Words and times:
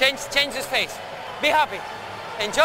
Change, 0.00 0.18
change 0.32 0.56
his 0.56 0.64
face. 0.64 0.98
Be 1.42 1.48
happy. 1.48 1.78
Enjoy. 2.42 2.64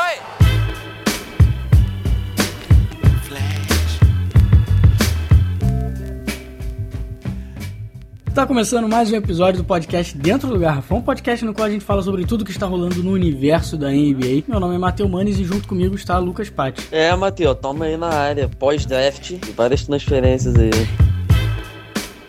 Tá 8.34 8.46
começando 8.46 8.88
mais 8.88 9.12
um 9.12 9.18
episódio 9.18 9.62
do 9.62 9.66
podcast 9.66 10.18
Dentro 10.18 10.48
do 10.48 10.58
Garrafão, 10.58 11.00
um 11.00 11.02
podcast 11.02 11.44
no 11.44 11.54
qual 11.54 11.68
a 11.68 11.70
gente 11.70 11.84
fala 11.84 12.02
sobre 12.02 12.26
tudo 12.26 12.46
que 12.46 12.52
está 12.52 12.68
rolando 12.68 13.04
no 13.04 13.12
universo 13.12 13.76
da 13.76 13.90
NBA. 13.90 14.46
Meu 14.48 14.62
nome 14.62 14.76
é 14.76 14.78
Matheus 14.78 15.10
Manes 15.10 15.38
e 15.38 15.44
junto 15.44 15.68
comigo 15.68 15.94
está 15.94 16.18
Lucas 16.18 16.50
Patti. 16.50 16.88
É, 16.90 17.14
Matheus, 17.18 17.58
toma 17.62 17.84
aí 17.84 17.98
na 17.98 18.08
área, 18.08 18.48
pós-draft, 18.48 19.34
várias 19.58 19.84
transferências 19.84 20.56
aí. 20.56 21.05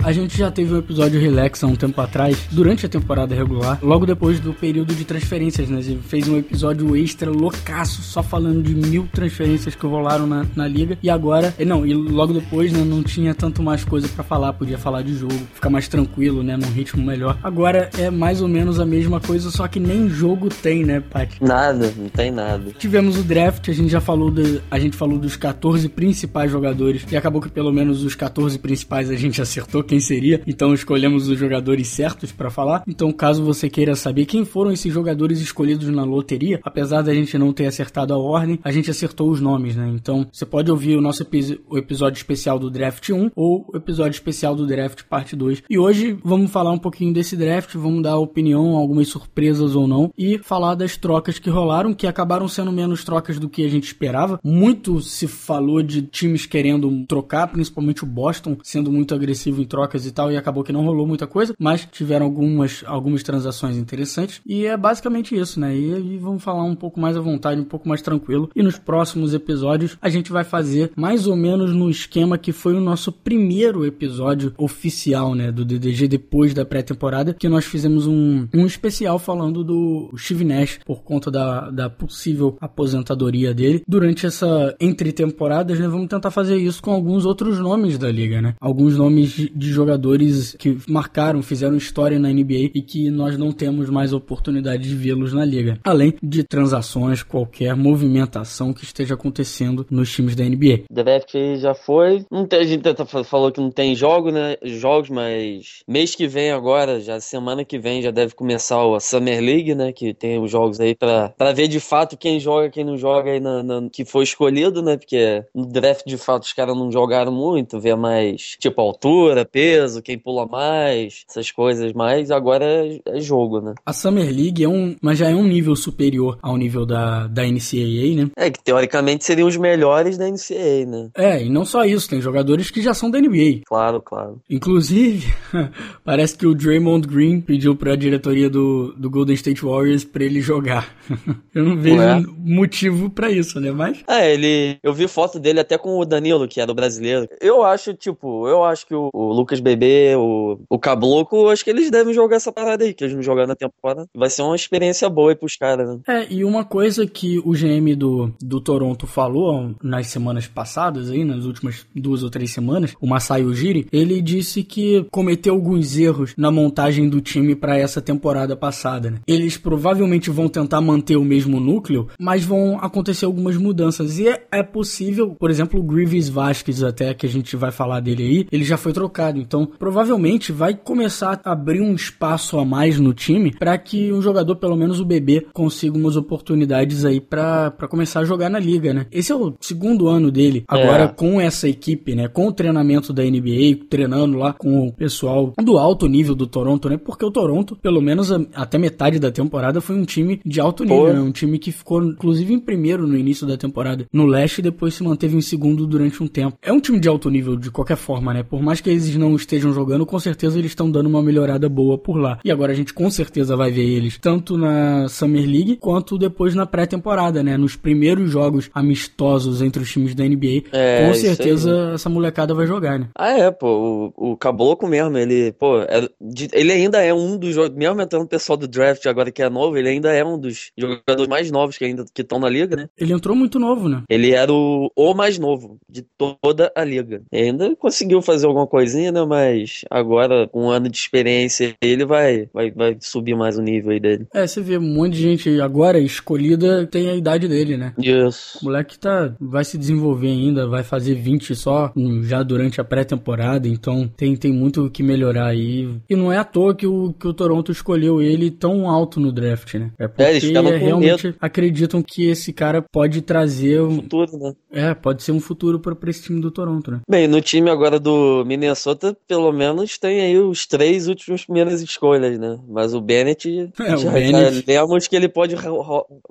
A 0.07 0.12
gente 0.12 0.38
já 0.38 0.52
teve 0.52 0.73
um 0.73 0.79
episódio 0.79 1.20
relax 1.20 1.64
há 1.64 1.66
um 1.66 1.75
tempo 1.75 2.00
atrás, 2.00 2.46
durante 2.52 2.86
a 2.86 2.89
temporada 2.89 3.34
regular, 3.34 3.80
logo 3.82 4.07
depois 4.07 4.39
do 4.39 4.54
período 4.54 4.95
de 4.95 5.04
transferências, 5.04 5.68
né? 5.68 5.82
Gente 5.82 6.07
fez 6.07 6.29
um 6.29 6.39
episódio 6.39 6.96
extra 6.96 7.29
loucaço, 7.29 8.03
só 8.03 8.22
falando 8.22 8.62
de 8.62 8.72
mil 8.72 9.08
transferências 9.12 9.75
que 9.75 9.84
rolaram 9.84 10.25
na, 10.25 10.46
na 10.54 10.68
liga. 10.68 10.96
E 11.03 11.11
agora, 11.11 11.53
não, 11.67 11.84
e 11.84 11.93
logo 11.93 12.32
depois, 12.32 12.72
né, 12.72 12.84
não 12.84 13.03
tinha 13.03 13.34
tanto 13.34 13.64
mais 13.64 13.82
coisa 13.82 14.07
para 14.07 14.22
falar, 14.22 14.53
podia 14.53 14.79
falar 14.79 15.03
de 15.03 15.12
jogo, 15.12 15.34
ficar 15.53 15.71
mais 15.71 15.89
tranquilo, 15.89 16.40
né, 16.40 16.57
num 16.57 16.70
ritmo 16.70 17.04
melhor. 17.04 17.36
Agora 17.43 17.90
é 17.98 18.09
mais 18.09 18.40
ou 18.40 18.46
menos 18.46 18.79
a 18.79 18.86
mesma 18.86 19.18
coisa, 19.18 19.50
só 19.50 19.67
que 19.67 19.81
nem 19.81 20.09
jogo 20.09 20.48
tem, 20.50 20.84
né, 20.84 21.00
Paty? 21.00 21.43
Nada, 21.43 21.93
não 21.98 22.09
tem 22.09 22.31
nada. 22.31 22.70
Tivemos 22.79 23.18
o 23.18 23.25
draft, 23.25 23.68
a 23.68 23.73
gente 23.73 23.90
já 23.90 24.00
falou 24.00 24.31
de, 24.31 24.62
a 24.70 24.79
gente 24.79 24.96
falou 24.96 25.18
dos 25.18 25.34
14 25.34 25.89
principais 25.89 26.48
jogadores 26.48 27.04
e 27.11 27.17
acabou 27.17 27.43
que 27.43 27.48
pelo 27.48 27.73
menos 27.73 28.04
os 28.04 28.14
14 28.14 28.57
principais 28.61 29.11
a 29.11 29.17
gente 29.17 29.43
acertou 29.43 29.82
quem 29.82 29.96
seria, 30.00 30.43
então 30.46 30.75
escolhemos 30.75 31.29
os 31.29 31.39
jogadores 31.39 31.89
certos 31.89 32.33
para 32.33 32.50
falar. 32.50 32.83
Então, 32.87 33.12
caso 33.12 33.45
você 33.45 33.69
queira 33.69 33.95
saber 33.95 34.27
quem 34.27 34.45
foram 34.45 34.73
esses 34.73 34.92
jogadores 34.92 35.41
escolhidos 35.41 35.89
na 35.89 36.05
loteria, 36.05 36.61
apesar 36.62 37.03
da 37.03 37.14
gente 37.14 37.39
não 37.39 37.53
ter 37.53 37.67
acertado 37.67 38.12
a 38.12 38.19
ordem, 38.19 38.59
a 38.62 38.73
gente 38.73 38.91
acertou 38.91 39.31
os 39.31 39.41
nomes, 39.41 39.77
né? 39.77 39.91
Então, 39.95 40.27
você 40.33 40.45
pode 40.45 40.70
ouvir 40.70 40.97
o 40.97 41.01
nosso 41.01 41.23
epi 41.23 41.61
o 41.69 41.79
episódio 41.79 42.17
especial 42.17 42.59
do 42.59 42.70
Draft 42.70 43.11
1 43.11 43.31
ou 43.35 43.67
o 43.73 43.77
episódio 43.77 44.17
especial 44.17 44.55
do 44.55 44.67
Draft 44.67 45.03
Parte 45.05 45.37
2. 45.37 45.65
E 45.69 45.79
hoje 45.79 46.19
vamos 46.25 46.51
falar 46.51 46.73
um 46.73 46.79
pouquinho 46.79 47.13
desse 47.13 47.37
draft, 47.37 47.75
vamos 47.75 48.03
dar 48.03 48.17
opinião, 48.17 48.77
algumas 48.77 49.09
surpresas 49.09 49.75
ou 49.75 49.87
não, 49.87 50.13
e 50.17 50.39
falar 50.39 50.75
das 50.75 50.97
trocas 50.97 51.39
que 51.39 51.51
rolaram, 51.51 51.95
que 51.95 52.07
acabaram 52.07 52.48
sendo 52.48 52.73
menos 52.73 53.05
trocas 53.05 53.39
do 53.39 53.48
que 53.48 53.65
a 53.65 53.69
gente 53.69 53.85
esperava. 53.85 54.41
Muito 54.42 55.01
se 55.01 55.27
falou 55.27 55.83
de 55.83 56.03
times 56.03 56.47
querendo 56.47 57.05
trocar, 57.07 57.48
principalmente 57.48 58.05
o 58.05 58.07
Boston 58.07 58.57
sendo 58.63 58.91
muito 58.91 59.15
agressivo 59.15 59.61
em 59.61 59.67
troca 59.67 59.86
trocas 59.87 60.05
e 60.05 60.12
tal, 60.12 60.31
e 60.31 60.37
acabou 60.37 60.65
que 60.65 60.73
não 60.73 60.84
rolou 60.84 61.06
muita 61.06 61.27
coisa, 61.27 61.55
mas 61.59 61.87
tiveram 61.91 62.27
algumas, 62.27 62.83
algumas 62.87 63.23
transações 63.23 63.77
interessantes. 63.77 64.41
E 64.45 64.67
é 64.67 64.77
basicamente 64.77 65.37
isso, 65.37 65.61
né? 65.61 65.75
E, 65.77 66.15
e 66.15 66.19
vamos 66.19 66.42
falar 66.42 66.65
um 66.65 66.75
pouco 66.75 67.01
mais 67.01 67.17
à 67.17 67.20
vontade, 67.20 67.61
um 67.61 67.65
pouco 67.65 67.89
mais 67.89 68.03
tranquilo. 68.03 68.51
E 68.55 68.62
nos 68.62 68.79
próximos 68.79 69.33
episódios 69.33 69.97
a 70.03 70.09
gente 70.09 70.33
vai 70.33 70.45
fazer 70.45 70.91
mais 70.97 71.27
ou 71.27 71.37
menos 71.37 71.73
no 71.73 71.89
esquema 71.89 72.37
que 72.37 72.53
foi 72.53 72.75
o 72.75 72.81
nosso 72.81 73.12
primeiro 73.12 73.87
episódio 73.87 74.53
oficial, 74.59 75.34
né? 75.34 75.53
Do 75.53 75.64
DDG 75.64 76.09
depois 76.09 76.53
da 76.53 76.64
pré-temporada, 76.64 77.34
que 77.34 77.48
nós 77.48 77.64
fizemos 77.64 78.07
um, 78.07 78.48
um 78.53 78.67
especial 78.67 79.19
falando 79.19 79.62
do 79.62 80.12
Steve 80.17 80.45
Nash 80.45 80.81
por 80.84 81.03
conta 81.03 81.31
da, 81.31 81.70
da 81.70 81.89
possível 81.89 82.57
aposentadoria 82.61 83.55
dele. 83.55 83.83
Durante 83.87 84.27
essa 84.27 84.75
entre 84.81 85.12
temporadas, 85.12 85.79
né? 85.79 85.87
Vamos 85.87 86.09
tentar 86.09 86.31
fazer 86.31 86.57
isso 86.57 86.83
com 86.83 86.92
alguns 86.92 87.25
outros 87.25 87.59
nomes 87.59 87.98
da 87.98 88.11
liga, 88.11 88.42
né? 88.42 88.55
Alguns 88.61 88.97
nomes 88.97 89.37
de, 89.37 89.48
jogadores 89.77 90.57
que 90.59 90.77
marcaram, 90.89 91.43
fizeram 91.43 91.77
história 91.77 92.19
na 92.19 92.29
NBA 92.29 92.71
e 92.75 92.83
que 92.83 93.11
nós 93.11 93.39
não 93.39 93.53
temos 93.53 93.89
mais 93.89 94.13
oportunidade 94.13 94.83
de 94.83 94.95
vê-los 94.95 95.33
na 95.33 95.45
liga. 95.45 95.79
Além 95.85 96.15
de 96.23 96.43
transações, 96.43 97.23
qualquer 97.23 97.77
movimentação 97.77 98.73
que 98.73 98.85
esteja 98.85 99.15
acontecendo 99.15 99.87
nos 99.91 100.13
times 100.13 100.35
da 100.35 100.45
NBA. 100.45 100.85
Draft 100.91 101.35
já 101.59 101.75
foi. 101.75 102.25
A 102.33 102.65
gente 102.65 102.83
falou 103.25 103.53
que 103.53 103.61
não 103.61 103.70
tem 103.70 103.95
jogo, 103.95 104.31
né? 104.31 104.57
Jogos, 104.63 105.11
mas 105.11 105.83
mês 105.86 106.15
que 106.15 106.27
vem 106.27 106.51
agora, 106.51 107.01
já 107.01 107.20
semana 107.20 107.65
que 107.65 107.79
vem, 107.79 108.03
já 108.03 108.11
deve 108.11 108.35
começar 108.35 108.77
a 108.77 109.01
Summer 109.01 109.41
League, 109.41 109.75
né? 109.75 109.92
Que 109.92 110.15
tem 110.15 110.39
os 110.39 110.51
jogos 110.51 110.81
aí 110.81 110.95
pra, 110.95 111.29
pra 111.36 111.53
ver 111.53 111.69
de 111.69 111.81
fato 111.81 112.17
quem 112.17 112.41
joga, 112.41 112.70
quem 112.70 112.85
não 112.85 112.97
joga 112.97 113.31
aí 113.31 113.41
na, 113.41 113.63
na 113.63 113.89
que 113.91 114.05
foi 114.05 114.25
escolhido, 114.25 114.83
né? 114.83 114.97
Porque 114.97 115.45
no 115.55 115.67
draft 115.67 116.07
de 116.07 116.17
fato 116.17 116.45
os 116.45 116.53
caras 116.53 116.77
não 116.77 116.91
jogaram 116.91 117.33
muito, 117.33 117.79
ver 117.79 117.97
mais 117.97 118.57
tipo 118.59 118.81
altura, 118.81 119.45
peso 119.45 119.66
peso, 119.67 120.03
quem 120.03 120.19
pula 120.19 120.47
mais, 120.47 121.25
essas 121.29 121.51
coisas 121.51 121.93
mais, 121.93 122.31
agora 122.31 122.65
é, 122.65 123.01
é, 123.07 123.21
jogo, 123.21 123.61
né? 123.61 123.75
A 123.85 123.93
Summer 123.93 124.27
League 124.27 124.63
é 124.63 124.69
um, 124.69 124.95
mas 125.01 125.19
já 125.19 125.29
é 125.29 125.35
um 125.35 125.45
nível 125.45 125.75
superior 125.75 126.39
ao 126.41 126.57
nível 126.57 126.87
da, 126.87 127.27
da 127.27 127.43
NCAA, 127.43 128.15
né? 128.16 128.31
É, 128.37 128.50
que 128.50 128.62
teoricamente 128.62 129.25
seriam 129.25 129.49
os 129.49 129.56
melhores 129.56 130.16
da 130.16 130.28
NCAA, 130.28 130.87
né? 130.87 131.10
É, 131.16 131.43
e 131.43 131.50
não 131.50 131.65
só 131.65 131.84
isso, 131.84 132.09
tem 132.09 132.21
jogadores 132.21 132.71
que 132.71 132.81
já 132.81 132.94
são 132.94 133.10
da 133.10 133.21
NBA. 133.21 133.62
Claro, 133.66 134.00
claro. 134.00 134.41
Inclusive, 134.49 135.27
parece 136.04 136.37
que 136.37 136.47
o 136.47 136.54
Draymond 136.54 137.06
Green 137.09 137.41
pediu 137.41 137.75
pra 137.75 137.97
diretoria 137.97 138.48
do, 138.48 138.94
do 138.97 139.10
Golden 139.10 139.34
State 139.34 139.65
Warriors 139.65 140.04
pra 140.04 140.25
ele 140.25 140.41
jogar. 140.41 140.94
Eu 141.54 141.65
não 141.65 141.77
vejo 141.77 141.97
Ué? 141.97 142.22
motivo 142.38 143.10
para 143.10 143.31
isso, 143.31 143.59
né? 143.60 143.71
Mas. 143.72 144.04
É, 144.06 144.33
ele. 144.33 144.78
Eu 144.83 144.93
vi 144.93 145.09
foto 145.09 145.38
dele 145.38 145.60
até 145.60 145.78
com 145.78 145.98
o 145.98 146.04
Danilo, 146.04 146.47
que 146.47 146.60
era 146.60 146.71
o 146.71 146.75
brasileiro. 146.75 147.28
Eu 147.41 147.65
acho, 147.65 147.94
tipo, 147.94 148.47
eu 148.47 148.62
acho 148.62 148.87
que 148.87 148.94
o, 148.94 149.10
o 149.12 149.33
Lucas 149.46 149.60
Bebê, 149.60 150.16
o, 150.16 150.58
o 150.68 150.78
Cabloco, 150.78 151.48
acho 151.48 151.62
que 151.62 151.70
eles 151.70 151.88
devem 151.88 152.12
jogar 152.12 152.36
essa 152.36 152.50
parada 152.50 152.84
aí, 152.84 152.92
que 152.92 153.04
eles 153.04 153.14
não 153.14 153.22
jogaram 153.22 153.46
na 153.46 153.54
temporada. 153.54 154.08
Vai 154.14 154.28
ser 154.28 154.42
uma 154.42 154.56
experiência 154.56 155.08
boa 155.08 155.30
aí 155.30 155.36
pros 155.36 155.56
caras, 155.56 155.88
né? 155.88 156.00
É, 156.08 156.26
e 156.32 156.44
uma 156.44 156.64
coisa 156.64 157.06
que 157.06 157.38
o 157.38 157.52
GM 157.52 157.94
do, 157.96 158.32
do 158.42 158.60
Toronto 158.60 159.06
falou 159.06 159.74
nas 159.80 160.08
semanas 160.08 160.48
passadas, 160.48 161.10
aí, 161.10 161.24
nas 161.24 161.44
últimas 161.44 161.86
duas 161.94 162.24
ou 162.24 162.30
três 162.30 162.50
semanas, 162.50 162.94
o 163.00 163.06
Masai 163.06 163.44
Ujiri, 163.44 163.86
ele 163.92 164.20
disse 164.20 164.64
que 164.64 165.06
cometeu 165.12 165.54
alguns 165.54 165.96
erros 165.96 166.34
na 166.36 166.50
montagem 166.50 167.08
do 167.08 167.20
time 167.20 167.54
para 167.54 167.78
essa 167.78 168.02
temporada 168.02 168.56
passada, 168.56 169.10
né? 169.10 169.20
Eles 169.28 169.56
provavelmente 169.56 170.28
vão 170.28 170.48
tentar 170.48 170.80
manter 170.80 171.16
o 171.16 171.24
mesmo 171.24 171.60
núcleo, 171.60 172.08
mas 172.18 172.44
vão 172.44 172.78
acontecer 172.80 173.26
algumas 173.26 173.56
mudanças. 173.56 174.18
E 174.18 174.28
é, 174.28 174.44
é 174.50 174.62
possível, 174.62 175.36
por 175.38 175.50
exemplo, 175.50 175.78
o 175.78 175.82
Grievous 175.84 176.28
Vasquez, 176.28 176.82
até 176.82 177.14
que 177.14 177.26
a 177.26 177.28
gente 177.28 177.54
vai 177.56 177.70
falar 177.70 178.00
dele 178.00 178.22
aí, 178.24 178.46
ele 178.50 178.64
já 178.64 178.76
foi 178.76 178.92
trocado. 178.92 179.35
Então, 179.41 179.66
provavelmente 179.78 180.52
vai 180.52 180.74
começar 180.74 181.41
a 181.44 181.52
abrir 181.52 181.80
um 181.80 181.94
espaço 181.94 182.58
a 182.58 182.64
mais 182.64 182.98
no 182.98 183.12
time 183.14 183.52
para 183.58 183.76
que 183.78 184.12
um 184.12 184.20
jogador, 184.20 184.56
pelo 184.56 184.76
menos 184.76 185.00
o 185.00 185.04
bebê, 185.04 185.47
consiga 185.52 185.97
umas 185.97 186.16
oportunidades 186.16 187.04
aí 187.04 187.20
para 187.20 187.70
começar 187.88 188.20
a 188.20 188.24
jogar 188.24 188.48
na 188.48 188.58
liga, 188.58 188.92
né? 188.92 189.06
Esse 189.10 189.32
é 189.32 189.34
o 189.34 189.54
segundo 189.60 190.08
ano 190.08 190.30
dele 190.30 190.64
agora 190.69 191.04
é. 191.04 191.08
com 191.08 191.41
essa 191.41 191.69
equipe, 191.69 192.14
né? 192.14 192.28
Com 192.28 192.48
o 192.48 192.52
treinamento 192.52 193.12
da 193.12 193.22
NBA, 193.22 193.86
treinando 193.88 194.38
lá 194.38 194.52
com 194.52 194.86
o 194.86 194.92
pessoal 194.92 195.53
do 195.62 195.78
alto 195.78 196.06
nível 196.08 196.34
do 196.34 196.47
Toronto, 196.47 196.88
né? 196.88 196.97
Porque 196.97 197.24
o 197.24 197.30
Toronto, 197.30 197.76
pelo 197.76 198.00
menos 198.00 198.30
até 198.54 198.78
metade 198.78 199.18
da 199.18 199.30
temporada, 199.30 199.80
foi 199.80 199.97
um 199.97 200.04
time 200.04 200.41
de 200.44 200.60
alto 200.60 200.84
nível, 200.84 201.12
né? 201.12 201.20
Um 201.20 201.32
time 201.32 201.58
que 201.58 201.72
ficou, 201.72 202.03
inclusive, 202.03 202.53
em 202.53 202.60
primeiro 202.60 203.06
no 203.06 203.16
início 203.16 203.47
da 203.47 203.56
temporada 203.56 204.06
no 204.12 204.26
leste 204.26 204.58
e 204.58 204.62
depois 204.62 204.94
se 204.94 205.03
manteve 205.03 205.36
em 205.36 205.41
segundo 205.41 205.86
durante 205.86 206.22
um 206.22 206.26
tempo. 206.26 206.56
É 206.62 206.72
um 206.72 206.80
time 206.80 206.98
de 206.98 207.08
alto 207.08 207.30
nível 207.30 207.56
de 207.56 207.70
qualquer 207.70 207.97
forma, 207.97 208.32
né? 208.32 208.42
Por 208.42 208.62
mais 208.62 208.80
que 208.80 208.91
eles 208.91 209.16
não 209.16 209.25
estejam 209.34 209.72
jogando, 209.72 210.06
com 210.06 210.19
certeza 210.19 210.59
eles 210.59 210.70
estão 210.70 210.91
dando 210.91 211.09
uma 211.09 211.22
melhorada 211.22 211.69
boa 211.69 211.98
por 211.98 212.16
lá. 212.16 212.38
E 212.44 212.50
agora 212.50 212.72
a 212.72 212.75
gente 212.76 212.94
com 212.94 213.10
certeza 213.10 213.56
vai 213.56 213.70
ver 213.70 213.84
eles 213.84 214.19
tanto 214.19 214.56
na 214.56 215.09
Summer 215.09 215.44
League 215.44 215.76
quanto 215.76 216.19
depois 216.19 216.54
na 216.54 216.66
pré-temporada, 216.66 217.42
né? 217.42 217.56
Nos 217.56 217.76
primeiros 217.76 218.31
jogos 218.31 218.70
amistosos 218.75 219.62
entre 219.62 219.82
os 219.82 219.91
times 219.91 220.15
da 220.15 220.25
NBA. 220.25 220.65
É, 220.72 221.06
com 221.06 221.15
certeza 221.15 221.92
essa 221.94 222.09
molecada 222.09 222.54
vai 222.54 222.66
jogar, 222.66 222.98
né? 222.98 223.09
Ah, 223.16 223.31
é, 223.31 223.50
pô. 223.50 224.12
O, 224.16 224.32
o 224.32 224.36
Caboclo 224.36 224.88
mesmo, 224.88 225.16
ele, 225.16 225.53
pô, 225.53 225.81
é, 225.81 226.09
ele 226.53 226.72
ainda 226.72 227.03
é 227.03 227.12
um 227.12 227.36
dos 227.36 227.56
mesmo 227.70 228.00
entrando 228.00 228.25
o 228.25 228.28
pessoal 228.28 228.56
do 228.56 228.69
draft 228.69 229.06
agora 229.06 229.31
que 229.31 229.42
é 229.42 229.48
novo, 229.48 229.76
ele 229.76 229.88
ainda 229.88 230.12
é 230.12 230.25
um 230.25 230.38
dos 230.38 230.70
jogadores 230.76 231.28
mais 231.28 231.50
novos 231.50 231.78
que 231.78 231.84
ainda 231.84 232.04
que 232.12 232.22
estão 232.22 232.39
na 232.39 232.48
liga, 232.48 232.77
né? 232.77 232.89
Ele 232.98 233.12
entrou 233.12 233.34
muito 233.34 233.59
novo, 233.59 233.89
né? 233.89 234.03
Ele 234.09 234.33
era 234.33 234.53
o, 234.53 234.91
o 234.95 235.15
mais 235.15 235.39
novo 235.39 235.78
de 235.89 236.03
toda 236.03 236.72
a 236.74 236.84
liga. 236.84 237.22
E 237.33 237.39
ainda 237.39 237.74
conseguiu 237.77 238.21
fazer 238.21 238.47
alguma 238.47 238.66
coisinha, 238.66 239.12
né? 239.16 239.24
Mas 239.27 239.84
agora, 239.91 240.47
com 240.48 240.66
um 240.66 240.71
ano 240.71 240.89
de 240.89 240.98
experiência, 240.98 241.74
ele 241.80 242.04
vai, 242.04 242.48
vai, 242.53 242.71
vai 242.71 242.97
subir 243.01 243.34
mais 243.34 243.57
o 243.57 243.63
nível 243.63 243.92
aí 243.92 244.01
dele. 244.01 244.27
É, 244.33 244.47
você 244.47 244.60
vê 244.60 244.77
um 244.77 244.83
monte 244.83 245.15
de 245.15 245.22
gente 245.22 245.60
agora 245.60 245.98
escolhida 245.98 246.86
tem 246.86 247.09
a 247.09 247.15
idade 247.15 247.48
dele, 247.48 247.77
né? 247.77 247.95
Isso. 247.98 248.59
O 248.60 248.66
moleque 248.66 248.98
tá, 248.98 249.34
vai 249.41 249.65
se 249.65 249.78
desenvolver 249.78 250.28
ainda, 250.28 250.66
vai 250.66 250.83
fazer 250.83 251.15
20 251.15 251.54
só 251.54 251.92
hum, 251.97 252.22
já 252.22 252.42
durante 252.42 252.80
a 252.80 252.84
pré-temporada, 252.84 253.68
então 253.68 254.09
tem, 254.16 254.36
tem 254.36 254.53
muito 254.53 254.91
que 254.91 255.03
melhorar 255.03 255.47
aí. 255.47 255.89
E 256.09 256.17
não 256.17 256.33
é 256.33 256.39
à 256.39 256.45
toa 256.45 256.75
que 256.75 256.87
o, 256.87 257.12
que 257.19 257.27
o 257.27 257.35
Toronto 257.35 257.73
escolheu 257.73 258.21
ele 258.21 258.51
tão 258.51 258.89
alto 258.89 259.21
no 259.21 259.33
draft, 259.33 259.75
né? 259.75 259.91
É, 259.99 260.05
é 260.05 260.09
porque 260.09 260.23
é, 260.23 260.77
realmente 260.77 261.27
medo. 261.27 261.39
acreditam 261.41 262.03
que 262.03 262.29
esse 262.29 262.53
cara 262.53 262.83
pode 262.83 263.23
trazer 263.23 263.81
um 263.81 263.97
futuro, 263.97 264.39
né? 264.39 264.55
É, 264.73 264.95
pode 264.95 265.23
ser 265.23 265.33
um 265.33 265.41
futuro 265.41 265.79
para 265.79 266.11
esse 266.11 266.23
time 266.23 266.41
do 266.41 266.51
Toronto, 266.51 266.91
né? 266.91 267.01
Bem, 267.09 267.27
no 267.27 267.41
time 267.41 267.71
agora 267.71 267.99
do 267.99 268.45
Minnesota 268.45 269.06
Minnesota, 269.06 269.17
pelo 269.26 269.53
menos, 269.53 269.99
tem 269.99 270.20
aí 270.20 270.38
os 270.38 270.67
três 270.67 271.06
últimos 271.08 271.44
primeiras 271.44 271.81
escolhas, 271.81 272.38
né? 272.38 272.58
Mas 272.69 272.94
o 272.94 273.00
Bennett, 273.00 273.70
É, 273.79 273.94
o 273.94 273.97
já, 273.97 274.11
Bennett- 274.11 274.64
já 274.67 274.82
lemos 274.82 275.06
que 275.08 275.17
ele 275.17 275.29
pode 275.29 275.56